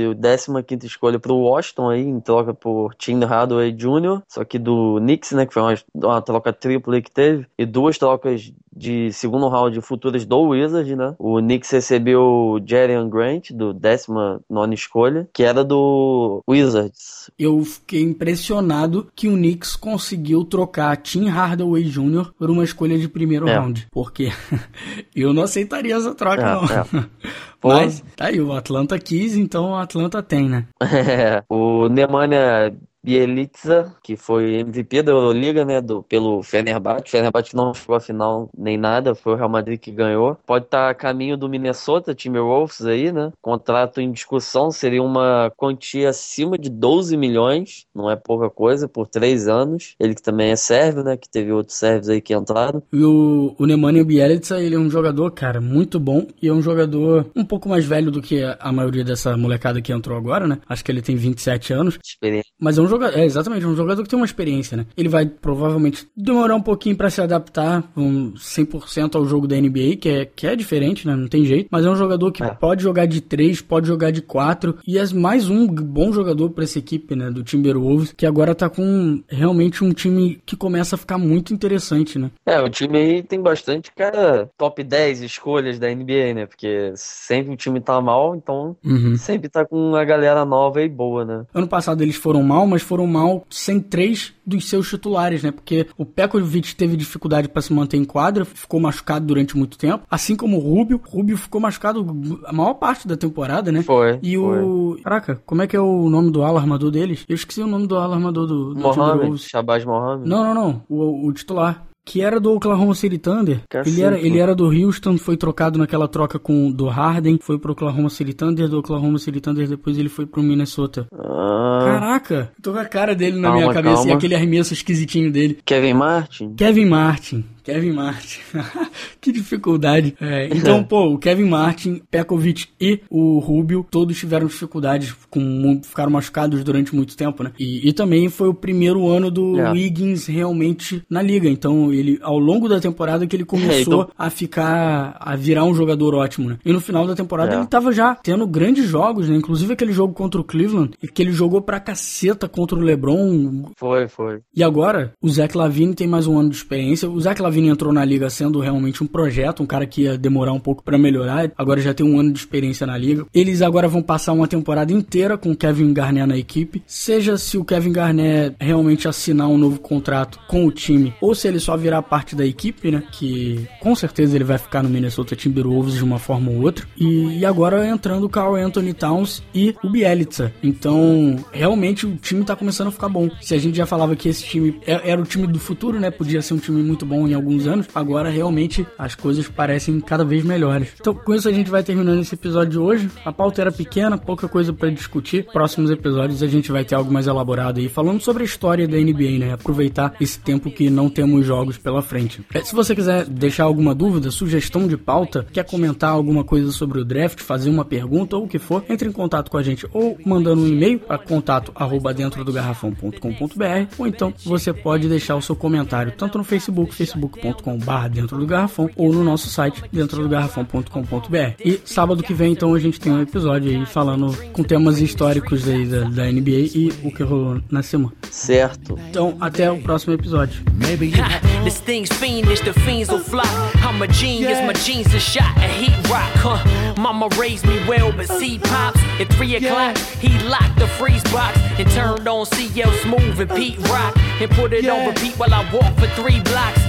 15 0.68 0.86
escolha 0.86 1.20
pro 1.20 1.36
Washington 1.36 1.90
aí, 1.90 2.02
em 2.02 2.20
troca 2.20 2.54
por 2.54 2.94
Tim 2.96 3.24
Hardaway 3.24 3.72
Jr., 3.72 4.22
só 4.28 4.44
que 4.44 4.60
do 4.60 4.98
Knicks, 5.00 5.32
né, 5.32 5.46
que 5.46 5.54
foi 5.54 5.64
uma, 5.64 5.76
uma 5.96 6.22
troca 6.22 6.54
tripla 6.54 7.02
que 7.02 7.12
teve, 7.12 7.46
e 7.58 7.66
duas 7.66 7.98
trocas 7.98 8.52
de 8.80 9.12
segundo 9.12 9.48
round 9.50 9.80
futuras 9.82 10.26
do 10.26 10.40
Wizards, 10.40 10.96
né? 10.96 11.16
O 11.20 11.40
Knicks 11.40 11.70
recebeu 11.70 12.22
o 12.22 12.62
Jerian 12.66 13.10
Grant, 13.10 13.52
do 13.52 13.74
19 13.74 14.74
escolha, 14.74 15.28
que 15.34 15.44
era 15.44 15.64
do 15.64 16.42
Wizards. 16.48 17.30
Eu 17.38 17.64
fiquei 17.66 18.02
impressionado 18.02 19.08
que 19.16 19.28
o 19.28 19.34
Knicks 19.34 19.76
conseguiu 19.76 20.46
trocar 20.46 20.96
Tim 20.98 21.28
Hardaway 21.28 21.84
Jr. 21.84 22.32
por 22.38 22.50
uma 22.50 22.64
escolha 22.64 22.98
de 22.98 23.10
primeiro 23.10 23.50
é. 23.50 23.58
round, 23.58 23.88
porque 23.92 24.32
eu 25.14 25.34
não 25.34 25.44
aceitaria 25.44 25.96
essa 25.96 26.16
troca, 26.16 26.42
é, 26.42 26.46
não. 26.46 27.02
É. 27.02 27.10
Mas 27.64 28.04
tá 28.16 28.28
aí, 28.28 28.40
o 28.40 28.54
Atlanta 28.54 28.98
quis, 28.98 29.36
então 29.36 29.72
o 29.72 29.76
Atlanta 29.76 30.22
tem, 30.24 30.48
né? 30.48 30.66
É, 30.82 31.44
o 31.50 31.88
Nemanja 31.90 32.74
Bielitsa, 33.10 33.96
que 34.04 34.16
foi 34.16 34.56
MVP 34.56 35.02
da 35.02 35.12
Euroliga, 35.12 35.66
né, 35.66 35.82
do, 35.82 36.04
pelo 36.04 36.44
Fenerbahçe. 36.44 37.10
Fenerbahçe 37.10 37.56
não 37.56 37.74
chegou 37.74 37.96
à 37.96 38.00
final 38.00 38.50
nem 38.56 38.78
nada, 38.78 39.16
foi 39.16 39.34
o 39.34 39.36
Real 39.36 39.50
Madrid 39.50 39.80
que 39.80 39.92
ganhou. 39.92 40.38
Pode 40.46 40.66
estar 40.66 40.86
tá 40.86 40.90
a 40.92 40.94
caminho 40.94 41.36
do 41.36 41.50
Minnesota, 41.50 42.14
Timberwolves 42.14 42.86
aí, 42.86 43.12
né? 43.12 43.32
Contrato 43.42 44.00
em 44.00 44.12
discussão 44.12 44.70
seria 44.70 45.02
uma 45.02 45.52
quantia 45.58 46.10
acima 46.10 46.56
de 46.56 46.70
12 46.70 47.18
milhões, 47.18 47.86
não 47.96 48.12
é 48.12 48.16
pouca 48.16 48.48
coisa, 48.48 48.88
por 48.88 49.08
três 49.08 49.48
anos. 49.48 49.96
Ele 50.00 50.14
que 50.14 50.22
também 50.22 50.52
é 50.52 50.56
sérvio, 50.56 51.04
né, 51.04 51.18
que 51.18 51.28
teve 51.28 51.52
outros 51.52 51.78
sérvios 51.78 52.10
aí 52.10 52.22
que 52.22 52.36
entraram. 52.36 52.84
E 52.94 53.04
o, 53.04 53.56
o 53.58 53.66
Nemanja 53.66 54.04
Bielitsa, 54.04 54.62
ele 54.62 54.76
é 54.76 54.80
um 54.80 54.90
jogador, 54.90 55.32
cara, 55.32 55.60
muito 55.60 56.00
bom 56.00 56.28
e 56.42 56.48
é 56.48 56.54
um 56.54 56.62
jogador 56.62 57.26
um 57.36 57.44
pouco 57.44 57.68
mais 57.68 57.86
velho 57.86 58.12
do 58.12 58.22
que 58.22 58.44
a 58.44 58.72
maioria 58.72 59.04
dessa 59.04 59.36
molecada 59.36 59.82
que 59.82 59.92
entrou 59.92 60.16
agora, 60.16 60.48
né? 60.48 60.60
Acho 60.70 60.86
que 60.86 60.92
ele 60.92 61.02
tem 61.02 61.16
27 61.16 61.74
anos. 61.74 61.98
Experiência. 62.04 62.52
Mas 62.60 62.78
é 62.78 62.82
um 62.82 62.88
jogador, 62.88 62.99
é 63.08 63.26
exatamente, 63.26 63.66
um 63.66 63.76
jogador 63.76 64.04
que 64.04 64.10
tem 64.10 64.18
uma 64.18 64.26
experiência, 64.26 64.78
né? 64.78 64.86
Ele 64.98 65.10
vai 65.10 65.26
provavelmente 65.26 66.08
demorar 66.16 66.56
um 66.56 66.62
pouquinho 66.62 66.96
para 66.96 67.10
se 67.10 67.22
adaptar 67.22 67.84
um 67.96 68.34
100% 68.34 69.16
ao 69.16 69.26
jogo 69.26 69.48
da 69.48 69.56
NBA, 69.56 69.98
que 70.00 70.10
é, 70.10 70.26
que 70.26 70.48
é 70.48 70.56
diferente, 70.56 71.08
né? 71.08 71.16
Não 71.16 71.28
tem 71.28 71.46
jeito, 71.46 71.68
mas 71.72 71.86
é 71.86 71.90
um 71.90 71.96
jogador 71.96 72.32
que 72.32 72.44
é. 72.44 72.50
pode 72.50 72.84
jogar 72.84 73.06
de 73.06 73.22
3, 73.22 73.62
pode 73.62 73.88
jogar 73.88 74.12
de 74.12 74.22
4 74.22 74.78
e 74.88 74.98
é 74.98 75.06
mais 75.14 75.50
um 75.50 75.68
bom 75.68 76.12
jogador 76.12 76.50
para 76.52 76.64
essa 76.64 76.80
equipe, 76.80 77.16
né, 77.16 77.30
do 77.30 77.44
Timberwolves, 77.44 78.14
que 78.16 78.26
agora 78.26 78.54
tá 78.54 78.70
com 78.70 79.24
realmente 79.28 79.84
um 79.84 79.92
time 79.92 80.42
que 80.46 80.56
começa 80.56 80.96
a 80.96 80.98
ficar 80.98 81.18
muito 81.18 81.54
interessante, 81.54 82.18
né? 82.20 82.32
É, 82.46 82.60
o 82.62 82.70
time 82.70 82.98
aí 82.98 83.24
tem 83.24 83.42
bastante 83.42 83.92
cara 83.92 84.50
top 84.58 84.84
10 84.84 85.22
escolhas 85.22 85.80
da 85.80 85.88
NBA, 85.94 86.34
né? 86.34 86.46
Porque 86.46 86.92
sempre 86.96 87.54
o 87.54 87.58
time 87.58 87.80
tá 87.80 88.00
mal, 88.02 88.36
então 88.36 88.76
uhum. 88.84 89.16
sempre 89.18 89.50
tá 89.50 89.66
com 89.66 89.90
uma 89.90 90.04
galera 90.04 90.46
nova 90.46 90.82
e 90.82 90.90
boa, 90.90 91.26
né? 91.26 91.46
Ano 91.54 91.68
passado 91.68 92.02
eles 92.02 92.16
foram 92.16 92.44
mal, 92.44 92.66
mas 92.68 92.79
foram 92.82 93.08
mal 93.08 93.46
sem 93.50 93.80
três 93.80 94.34
dos 94.46 94.68
seus 94.68 94.90
titulares, 94.90 95.44
né? 95.44 95.52
Porque 95.52 95.88
o 95.98 96.06
Pekovic 96.06 96.76
teve 96.76 96.98
dificuldade 96.98 97.48
para 97.48 97.62
se 97.62 97.72
manter 97.72 97.98
em 97.98 98.06
quadra, 98.06 98.44
ficou 98.46 98.80
machucado 98.80 99.26
durante 99.26 99.56
muito 99.56 99.78
tempo, 99.78 100.06
assim 100.10 100.36
como 100.36 100.58
o 100.58 100.60
Rubio. 100.60 101.02
O 101.08 101.18
Rubio 101.18 101.38
ficou 101.38 101.62
machucado 101.62 102.06
a 102.46 102.52
maior 102.54 102.74
parte 102.76 103.08
da 103.08 103.16
temporada, 103.16 103.72
né? 103.72 103.84
Foi. 103.84 104.20
E 104.22 104.36
foi. 104.36 104.62
o. 104.62 104.98
Caraca, 105.04 105.42
como 105.46 105.62
é 105.62 105.68
que 105.68 105.76
é 105.76 105.80
o 105.80 106.10
nome 106.10 106.32
do 106.32 106.44
ala 106.44 106.60
armador 106.60 106.92
deles? 106.92 107.26
Eu 107.30 107.36
esqueci 107.36 107.62
o 107.62 107.68
nome 107.68 107.88
do 107.88 107.98
ala 107.98 108.16
armador 108.16 108.48
do, 108.48 108.74
do 108.74 108.80
Mohamed, 108.80 109.38
Shabazz 109.38 109.86
Mohamed. 109.86 110.28
Não, 110.28 110.44
não, 110.44 110.54
não. 110.54 110.82
O, 110.90 111.28
o 111.28 111.34
titular 111.34 111.89
que 112.10 112.24
era 112.24 112.40
do 112.40 112.52
Oklahoma 112.56 112.96
City 112.96 113.20
Thunder. 113.20 113.62
ele 113.86 114.02
era, 114.02 114.20
ele 114.20 114.40
era 114.40 114.56
do 114.56 114.66
Houston, 114.66 115.16
foi 115.16 115.38
trocado 115.38 115.78
naquela 115.78 116.08
troca 116.08 116.40
com 116.40 116.72
do 116.72 116.88
Harden, 116.88 117.38
foi 117.40 117.60
pro 117.60 117.74
Oklahoma 117.74 118.10
City 118.10 118.34
Thunder, 118.34 118.68
do 118.68 118.80
Oklahoma 118.80 119.20
City 119.20 119.40
Thunder 119.40 119.68
depois 119.68 119.96
ele 119.96 120.10
foi 120.10 120.26
pro 120.26 120.42
Minnesota. 120.42 121.06
Ah. 121.14 121.82
Caraca, 121.84 122.52
tô 122.64 122.74
com 122.74 122.80
a 122.80 122.86
cara 122.86 123.14
dele 123.14 123.38
na 123.40 123.50
calma, 123.50 123.62
minha 123.62 123.74
cabeça 123.74 123.98
calma. 123.98 124.12
e 124.12 124.14
aquele 124.14 124.34
arremesso 124.34 124.74
esquisitinho 124.74 125.32
dele. 125.32 125.60
Kevin 125.64 125.94
Martin? 125.94 126.56
Kevin 126.56 126.86
Martin. 126.86 127.46
Kevin 127.64 127.92
Martin. 127.92 128.40
que 129.20 129.32
dificuldade. 129.32 130.16
É, 130.20 130.48
então, 130.48 130.84
pô, 130.84 131.14
o 131.14 131.18
Kevin 131.18 131.46
Martin, 131.46 132.02
Pekovic 132.10 132.68
e 132.80 133.02
o 133.10 133.40
Rubio, 133.40 133.86
todos 133.90 134.18
tiveram 134.18 134.48
dificuldades, 134.48 135.16
com, 135.30 135.82
ficaram 135.84 136.12
machucados 136.12 136.64
durante 136.64 136.96
muito 136.96 137.16
tempo, 137.16 137.44
né? 137.44 137.52
E, 137.60 137.88
e 137.88 137.94
também 137.94 138.30
foi 138.30 138.48
o 138.48 138.54
primeiro 138.54 139.08
ano 139.08 139.30
do 139.30 139.56
yeah. 139.56 139.70
É. 139.70 139.74
Wiggins 139.74 140.26
realmente 140.28 141.04
na 141.10 141.22
liga. 141.22 141.50
Então, 141.50 141.94
ele, 141.94 142.20
ao 142.22 142.38
longo 142.38 142.68
da 142.68 142.80
temporada 142.80 143.26
que 143.28 143.36
ele 143.36 143.46
começou 143.46 144.02
é, 144.02 144.04
então... 144.04 144.08
a 144.18 144.30
ficar, 144.30 145.18
a 145.20 145.36
virar 145.36 145.64
um 145.64 145.74
jogador 145.74 146.16
ótimo, 146.16 146.50
né? 146.50 146.58
E 146.66 146.72
no 146.72 146.82
final 146.82 147.06
da 147.06 147.16
temporada 147.16 147.50
yeah. 147.50 147.62
É. 147.62 147.64
ele 147.64 147.70
tava 147.70 147.92
já 147.92 148.16
tendo 148.16 148.46
grandes 148.48 148.86
jogos, 148.88 149.30
né? 149.30 149.36
Inclusive 149.36 149.74
aquele 149.74 149.92
jogo 149.92 150.14
contra 150.14 150.40
o 150.40 150.44
Cleveland, 150.44 150.92
que 151.14 151.22
ele 151.22 151.32
jogou 151.32 151.62
pra 151.62 151.80
caceta 151.80 152.48
contra 152.48 152.78
o 152.78 152.82
LeBron. 152.82 153.72
Foi, 153.76 154.08
foi. 154.08 154.42
E 154.56 154.64
agora, 154.64 155.14
o 155.22 155.30
Zach 155.30 155.56
Lavine 155.56 155.94
tem 155.94 156.08
mais 156.08 156.28
um 156.28 156.40
ano 156.40 156.50
de 156.50 156.56
experiência. 156.56 157.10
O 157.10 157.20
Zach 157.20 157.42
Lavine 157.42 157.49
entrou 157.58 157.92
na 157.92 158.06
liga 158.06 158.30
sendo 158.30 158.60
realmente 158.60 159.04
um 159.04 159.08
projeto, 159.08 159.64
um 159.64 159.66
cara 159.66 159.86
que 159.86 160.04
ia 160.04 160.18
demorar 160.18 160.54
um 160.54 160.60
pouco 160.60 160.84
para 160.84 160.98
melhorar. 160.98 161.52
Agora 161.58 161.82
já 161.82 161.94
tem 161.94 162.06
um 162.06 162.20
ano 162.20 162.32
de 162.32 162.40
experiência 162.40 162.86
na 162.86 162.98
liga. 162.98 163.26
Eles 163.34 163.62
agora 163.62 163.88
vão 163.88 164.02
passar 164.02 164.34
uma 164.34 164.48
temporada 164.48 164.94
inteira 164.94 165.38
com 165.38 165.52
o 165.52 165.56
Kevin 165.56 165.94
Garnett 165.94 166.28
na 166.28 166.38
equipe. 166.38 166.84
Seja 166.86 167.38
se 167.38 167.58
o 167.58 167.66
Kevin 167.66 167.92
Garnett 167.92 168.56
realmente 168.60 169.08
assinar 169.08 169.48
um 169.48 169.58
novo 169.58 169.80
contrato 169.80 170.40
com 170.48 170.66
o 170.66 170.72
time, 170.72 171.14
ou 171.22 171.34
se 171.34 171.48
ele 171.48 171.60
só 171.60 171.76
virar 171.76 172.02
parte 172.02 172.36
da 172.36 172.46
equipe, 172.46 172.92
né? 172.92 173.04
Que 173.12 173.68
com 173.80 173.96
certeza 173.96 174.36
ele 174.36 174.44
vai 174.44 174.58
ficar 174.58 174.84
no 174.84 174.90
Minnesota 174.90 175.36
Timberwolves 175.36 175.96
de 175.96 176.04
uma 176.04 176.20
forma 176.20 176.52
ou 176.52 176.62
outra. 176.62 176.86
E, 176.98 177.40
e 177.40 177.46
agora 177.46 177.88
entrando 177.88 178.26
o 178.26 178.30
Carl 178.30 178.56
Anthony 178.56 178.94
Towns 178.94 179.44
e 179.54 179.76
o 179.84 179.90
Bielitsa. 179.90 180.54
Então, 180.64 181.38
realmente 181.52 182.06
o 182.06 182.16
time 182.16 182.44
tá 182.44 182.56
começando 182.56 182.88
a 182.88 182.92
ficar 182.92 183.10
bom. 183.10 183.30
Se 183.42 183.54
a 183.54 183.58
gente 183.58 183.78
já 183.78 183.86
falava 183.86 184.16
que 184.16 184.30
esse 184.30 184.44
time 184.44 184.80
é, 184.86 185.12
era 185.12 185.22
o 185.22 185.26
time 185.26 185.48
do 185.48 185.60
futuro, 185.60 186.00
né? 186.00 186.12
Podia 186.12 186.42
ser 186.42 186.54
um 186.54 186.58
time 186.58 186.82
muito 186.82 187.06
bom 187.06 187.28
em 187.28 187.34
alguns 187.40 187.68
anos, 187.68 187.88
agora 187.94 188.30
realmente 188.30 188.86
as 188.98 189.16
coisas 189.16 189.48
parecem 189.48 190.00
cada 190.00 190.24
vez 190.24 190.44
melhores. 190.44 190.90
Então, 191.00 191.14
com 191.14 191.34
isso 191.34 191.50
a 191.50 191.52
gente 191.52 191.70
vai 191.70 191.84
terminando 191.84 192.20
esse 192.20 192.36
episódio 192.36 192.72
de 192.72 192.80
hoje. 192.80 193.10
A 193.26 193.32
pauta 193.32 193.62
era 193.62 193.72
pequena, 193.72 194.18
pouca 194.18 194.48
coisa 194.48 194.72
para 194.72 194.90
discutir. 194.90 195.46
Próximos 195.52 195.90
episódios 195.92 196.44
a 196.44 196.48
gente 196.48 196.72
vai 196.72 196.86
ter 196.86 196.96
algo 196.96 197.12
mais 197.12 197.28
elaborado 197.28 197.80
aí, 197.80 197.90
falando 197.90 198.22
sobre 198.22 198.44
a 198.44 198.46
história 198.46 198.88
da 198.88 198.98
NBA, 198.98 199.40
né? 199.40 199.54
Aproveitar 199.54 200.14
esse 200.20 200.40
tempo 200.40 200.70
que 200.70 200.90
não 200.90 201.10
temos 201.10 201.46
jogos 201.46 201.78
pela 201.78 202.02
frente. 202.02 202.44
É, 202.54 202.62
se 202.62 202.76
você 202.76 202.96
quiser 202.96 203.26
deixar 203.26 203.64
alguma 203.64 203.96
dúvida, 203.96 204.32
sugestão 204.32 204.88
de 204.88 204.98
pauta, 204.98 205.46
quer 205.52 205.66
comentar 205.66 206.12
alguma 206.12 206.44
coisa 206.44 206.72
sobre 206.72 207.00
o 207.00 207.06
draft, 207.06 207.42
fazer 207.42 207.70
uma 207.70 207.86
pergunta 207.86 208.36
ou 208.38 208.46
o 208.46 208.48
que 208.48 208.60
for, 208.60 208.84
entre 208.90 209.08
em 209.08 209.12
contato 209.12 209.50
com 209.50 209.58
a 209.58 209.64
gente 209.64 209.88
ou 209.94 210.18
mandando 210.26 210.62
um 210.62 210.68
e-mail 210.68 211.00
para 211.00 211.18
contato 211.18 211.72
arroba 211.76 212.14
dentro 212.14 212.44
do 212.44 212.52
garrafão.com.br 212.52 213.96
ou 213.98 214.08
então 214.08 214.34
você 214.46 214.74
pode 214.74 215.08
deixar 215.08 215.36
o 215.36 215.42
seu 215.42 215.56
comentário 215.56 216.14
tanto 216.16 216.38
no 216.38 216.44
Facebook, 216.44 216.94
facebook.com.br 217.30 218.10
dentro 218.12 218.38
do 218.38 218.46
garrafão 218.46 218.90
ou 218.96 219.14
no 219.14 219.24
nosso 219.24 219.50
site 219.50 219.84
dentro 219.92 220.22
do 220.22 220.30
garrafão.com.br. 220.30 221.62
E 221.64 221.80
sábado 221.86 222.24
que 222.24 222.34
vem 222.34 222.54
então 222.54 222.74
a 222.74 222.80
gente 222.80 223.00
tem 223.00 223.12
um 223.12 223.22
episódio 223.22 223.70
aí 223.70 223.86
falando 223.86 224.36
com 224.54 224.64
temas 224.64 225.00
históricos 225.00 225.68
aí 225.68 225.86
da, 225.86 226.02
da 226.02 226.32
NBA 226.32 226.70
e 226.76 226.94
o 227.04 227.12
que 227.12 227.24
rolou 227.24 227.62
na 227.70 227.84
semana. 227.84 228.14
Certo. 228.30 228.98
Então 229.10 229.38
até 229.40 229.72
o 229.72 229.80
próximo 229.82 230.14
episódio. 230.14 230.62
Maybe 230.74 231.08
you 231.08 231.24
This 231.64 231.80
thing's 231.80 232.12
fiendish, 232.14 232.62
the 232.62 232.74
fiends 232.74 233.10
will 233.10 233.20
fly. 233.20 233.44
I'm 233.76 234.02
a 234.02 234.08
genius, 234.08 234.60
my 234.66 234.74
jeans 234.74 235.14
are 235.14 235.20
shot 235.20 235.58
at 235.58 235.70
heat 235.70 235.96
rock, 236.10 236.32
huh? 236.36 236.96
Mama 237.00 237.28
raised 237.38 237.66
me 237.66 237.78
well, 237.88 238.12
but 238.12 238.28
see 238.28 238.60
pops 238.60 239.00
at 239.20 239.28
three 239.34 239.56
o'clock. 239.56 239.98
He 239.98 240.30
locked 240.48 240.80
the 240.80 240.88
freeze 240.88 241.24
box 241.26 241.58
and 241.78 241.90
turned 241.92 242.28
on 242.28 242.46
CL 242.46 242.92
Smooth 243.04 243.40
and 243.42 243.50
Pete 243.52 243.78
Rock 243.90 244.18
and 244.42 244.50
put 244.52 244.74
it 244.74 244.88
on 244.88 245.08
repeat 245.08 245.38
while 245.38 245.54
I 245.54 245.70
walk 245.74 245.94
for 245.98 246.08
three 246.22 246.40
blocks. 246.42 246.89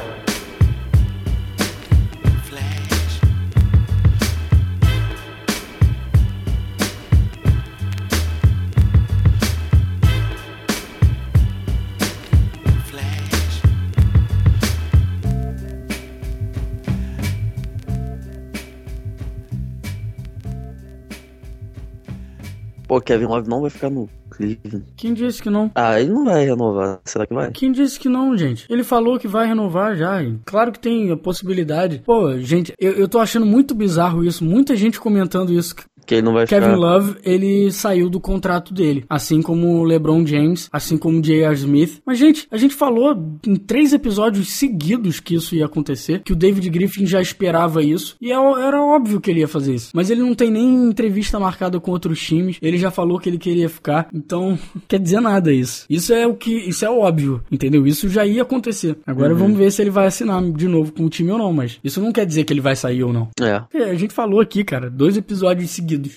Pô, 22.91 22.99
Kevin 22.99 23.23
Love 23.23 23.47
não 23.47 23.61
vai 23.61 23.69
ficar 23.69 23.89
no 23.89 24.09
Cleveland. 24.29 24.83
Quem 24.97 25.13
disse 25.13 25.41
que 25.41 25.49
não? 25.49 25.71
Ah, 25.73 25.97
ele 25.97 26.11
não 26.11 26.25
vai 26.25 26.43
renovar. 26.43 26.99
Será 27.05 27.25
que 27.25 27.33
vai? 27.33 27.49
Quem 27.51 27.71
disse 27.71 27.97
que 27.97 28.09
não, 28.09 28.35
gente? 28.35 28.65
Ele 28.69 28.83
falou 28.83 29.17
que 29.17 29.29
vai 29.29 29.47
renovar 29.47 29.95
já. 29.95 30.21
hein? 30.21 30.41
Claro 30.45 30.73
que 30.73 30.79
tem 30.79 31.09
a 31.09 31.15
possibilidade. 31.15 32.01
Pô, 32.05 32.37
gente, 32.39 32.73
eu, 32.77 32.91
eu 32.91 33.07
tô 33.07 33.19
achando 33.19 33.45
muito 33.45 33.73
bizarro 33.73 34.25
isso. 34.25 34.43
Muita 34.43 34.75
gente 34.75 34.99
comentando 34.99 35.53
isso. 35.53 35.73
Que 36.05 36.15
ele 36.15 36.21
não 36.23 36.33
vai 36.33 36.45
Kevin 36.45 36.65
ficar. 36.65 36.77
Love, 36.77 37.15
ele 37.23 37.71
saiu 37.71 38.09
do 38.09 38.19
contrato 38.19 38.73
dele. 38.73 39.05
Assim 39.09 39.41
como 39.41 39.79
o 39.79 39.83
LeBron 39.83 40.25
James, 40.25 40.69
assim 40.71 40.97
como 40.97 41.19
o 41.19 41.21
J.R. 41.21 41.53
Smith. 41.55 42.01
Mas, 42.05 42.17
gente, 42.17 42.47
a 42.51 42.57
gente 42.57 42.75
falou 42.75 43.15
em 43.45 43.55
três 43.55 43.93
episódios 43.93 44.49
seguidos 44.49 45.19
que 45.19 45.35
isso 45.35 45.55
ia 45.55 45.65
acontecer. 45.65 46.21
Que 46.23 46.33
o 46.33 46.35
David 46.35 46.69
Griffin 46.69 47.05
já 47.05 47.21
esperava 47.21 47.83
isso. 47.83 48.15
E 48.21 48.31
é 48.31 48.35
era 48.35 48.81
óbvio 48.83 49.21
que 49.21 49.29
ele 49.29 49.41
ia 49.41 49.47
fazer 49.47 49.75
isso. 49.75 49.91
Mas 49.93 50.09
ele 50.09 50.21
não 50.21 50.35
tem 50.35 50.51
nem 50.51 50.87
entrevista 50.87 51.39
marcada 51.39 51.79
com 51.79 51.91
outros 51.91 52.21
times. 52.21 52.57
Ele 52.61 52.77
já 52.77 52.91
falou 52.91 53.19
que 53.19 53.29
ele 53.29 53.37
queria 53.37 53.69
ficar. 53.69 54.07
Então, 54.13 54.51
não 54.51 54.59
quer 54.87 54.99
dizer 54.99 55.21
nada 55.21 55.51
isso. 55.53 55.85
Isso 55.89 56.13
é 56.13 56.25
o 56.27 56.35
que. 56.35 56.51
Isso 56.51 56.85
é 56.85 56.89
óbvio, 56.89 57.41
entendeu? 57.51 57.85
Isso 57.85 58.09
já 58.09 58.25
ia 58.25 58.41
acontecer. 58.41 58.97
Agora 59.05 59.33
vamos 59.33 59.57
ver 59.57 59.71
se 59.71 59.81
ele 59.81 59.89
vai 59.89 60.07
assinar 60.07 60.41
de 60.51 60.67
novo 60.67 60.91
com 60.91 61.05
o 61.05 61.09
time 61.09 61.31
ou 61.31 61.37
não. 61.37 61.53
Mas 61.53 61.79
isso 61.83 62.01
não 62.01 62.11
quer 62.11 62.25
dizer 62.25 62.43
que 62.43 62.53
ele 62.53 62.61
vai 62.61 62.75
sair 62.75 63.03
ou 63.03 63.13
não. 63.13 63.29
É. 63.39 63.61
É, 63.73 63.91
a 63.91 63.95
gente 63.95 64.13
falou 64.13 64.39
aqui, 64.39 64.63
cara, 64.63 64.89
dois 64.89 65.15
episódios 65.17 65.69
seguidos 65.69 66.00